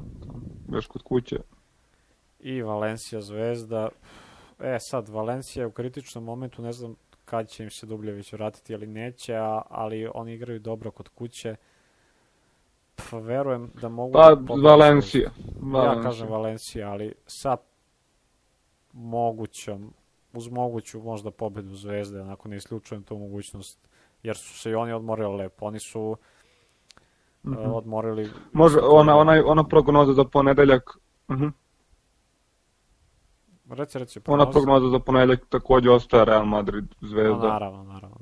[0.76, 1.36] još kod kuće
[2.44, 3.88] i Valencija Zvezda.
[4.60, 8.74] E, sad, Valencija je u kritičnom momentu, ne znam kad će im se Dubljević vratiti,
[8.74, 11.56] ali neće, a, ali oni igraju dobro kod kuće.
[13.10, 14.12] Pa verujem da mogu...
[14.12, 15.30] Pa, da Valencija.
[15.74, 17.56] Ja kažem Valencija, ali sa
[18.92, 19.92] mogućom,
[20.32, 23.78] uz moguću možda pobedu Zvezde, onako ne isključujem tu mogućnost,
[24.22, 25.66] jer su se i oni odmorili lepo.
[25.66, 26.16] Oni su
[27.42, 27.68] mm -hmm.
[27.68, 28.30] uh, odmorili...
[28.52, 30.96] Može, ona, ona, ona prognoza za ponedeljak,
[31.28, 31.44] uh mhm.
[31.44, 31.52] -huh.
[33.70, 34.20] Reci, reci.
[34.26, 37.32] Ona prognoza za ponedeljak takođe ostaje Real Madrid Zvezda.
[37.32, 38.16] No, naravno, naravno.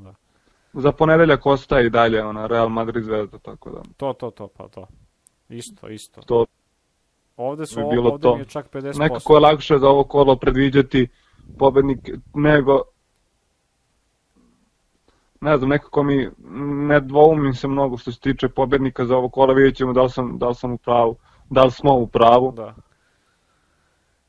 [0.73, 3.83] Za ponedeljak ostaje i dalje ona Real Madrid Zvezda, tako da.
[3.97, 4.87] To, to, to, pa to.
[5.49, 6.21] Isto, isto.
[6.21, 6.47] To
[7.37, 8.35] ovde su bi bilo ovde to.
[8.35, 8.99] mi je čak 50%.
[8.99, 11.09] Nekako je lakše za ovo kolo predviđati
[11.59, 12.83] pobednik nego
[15.41, 16.31] ne znam, nekako mi
[16.89, 20.11] ne dvoumim se mnogo što se tiče pobednika za ovo kola, vidjet ćemo da li
[20.11, 21.17] sam, da li sam u pravu,
[21.51, 22.53] da li smo u pravu.
[22.53, 22.75] Da.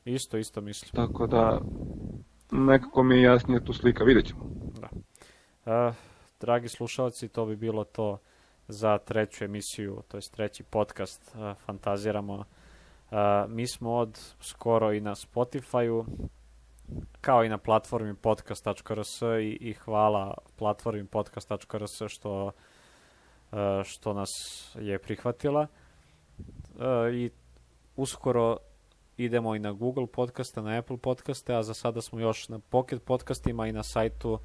[0.04, 0.90] Isto, isto mislim.
[0.92, 1.60] Tako da,
[2.50, 4.44] nekako mi je jasnije tu slika, vidjet ćemo.
[4.80, 4.88] Da.
[5.88, 5.94] Uh,
[6.40, 8.18] dragi slušalci, to bi bilo to
[8.68, 12.34] za treću emisiju, to je treći podcast uh, Fantaziramo.
[12.34, 13.18] Uh,
[13.48, 16.04] mi smo od skoro i na Spotify-u,
[17.20, 24.30] kao i na platformi podcast.rs i, i hvala platformi podcast.rs što, uh, što nas
[24.80, 25.66] je prihvatila.
[26.74, 27.30] Uh, I
[27.96, 28.56] uskoro
[29.16, 33.04] idemo i na Google podcaste, na Apple podcaste, a za sada smo još na Pocket
[33.04, 34.38] podcastima i na sajtu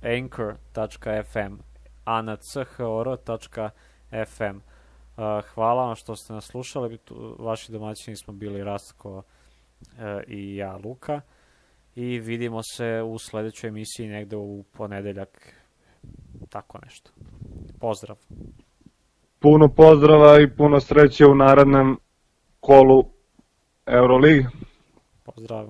[0.00, 1.54] anchor.fm
[2.04, 3.58] anchor.fm
[5.54, 6.98] hvala vam što ste nas slušali,
[7.38, 9.22] vaši domaćini smo bili Rastko
[9.98, 11.20] e, i ja Luka
[11.94, 15.54] i vidimo se u sledećoj emisiji negde u ponedeljak,
[16.48, 17.10] tako nešto.
[17.80, 18.16] Pozdrav.
[19.38, 22.00] Puno pozdrava i puno sreće u narednom
[22.60, 23.04] kolu
[23.86, 24.46] Euroligi.
[25.24, 25.68] Pozdrav.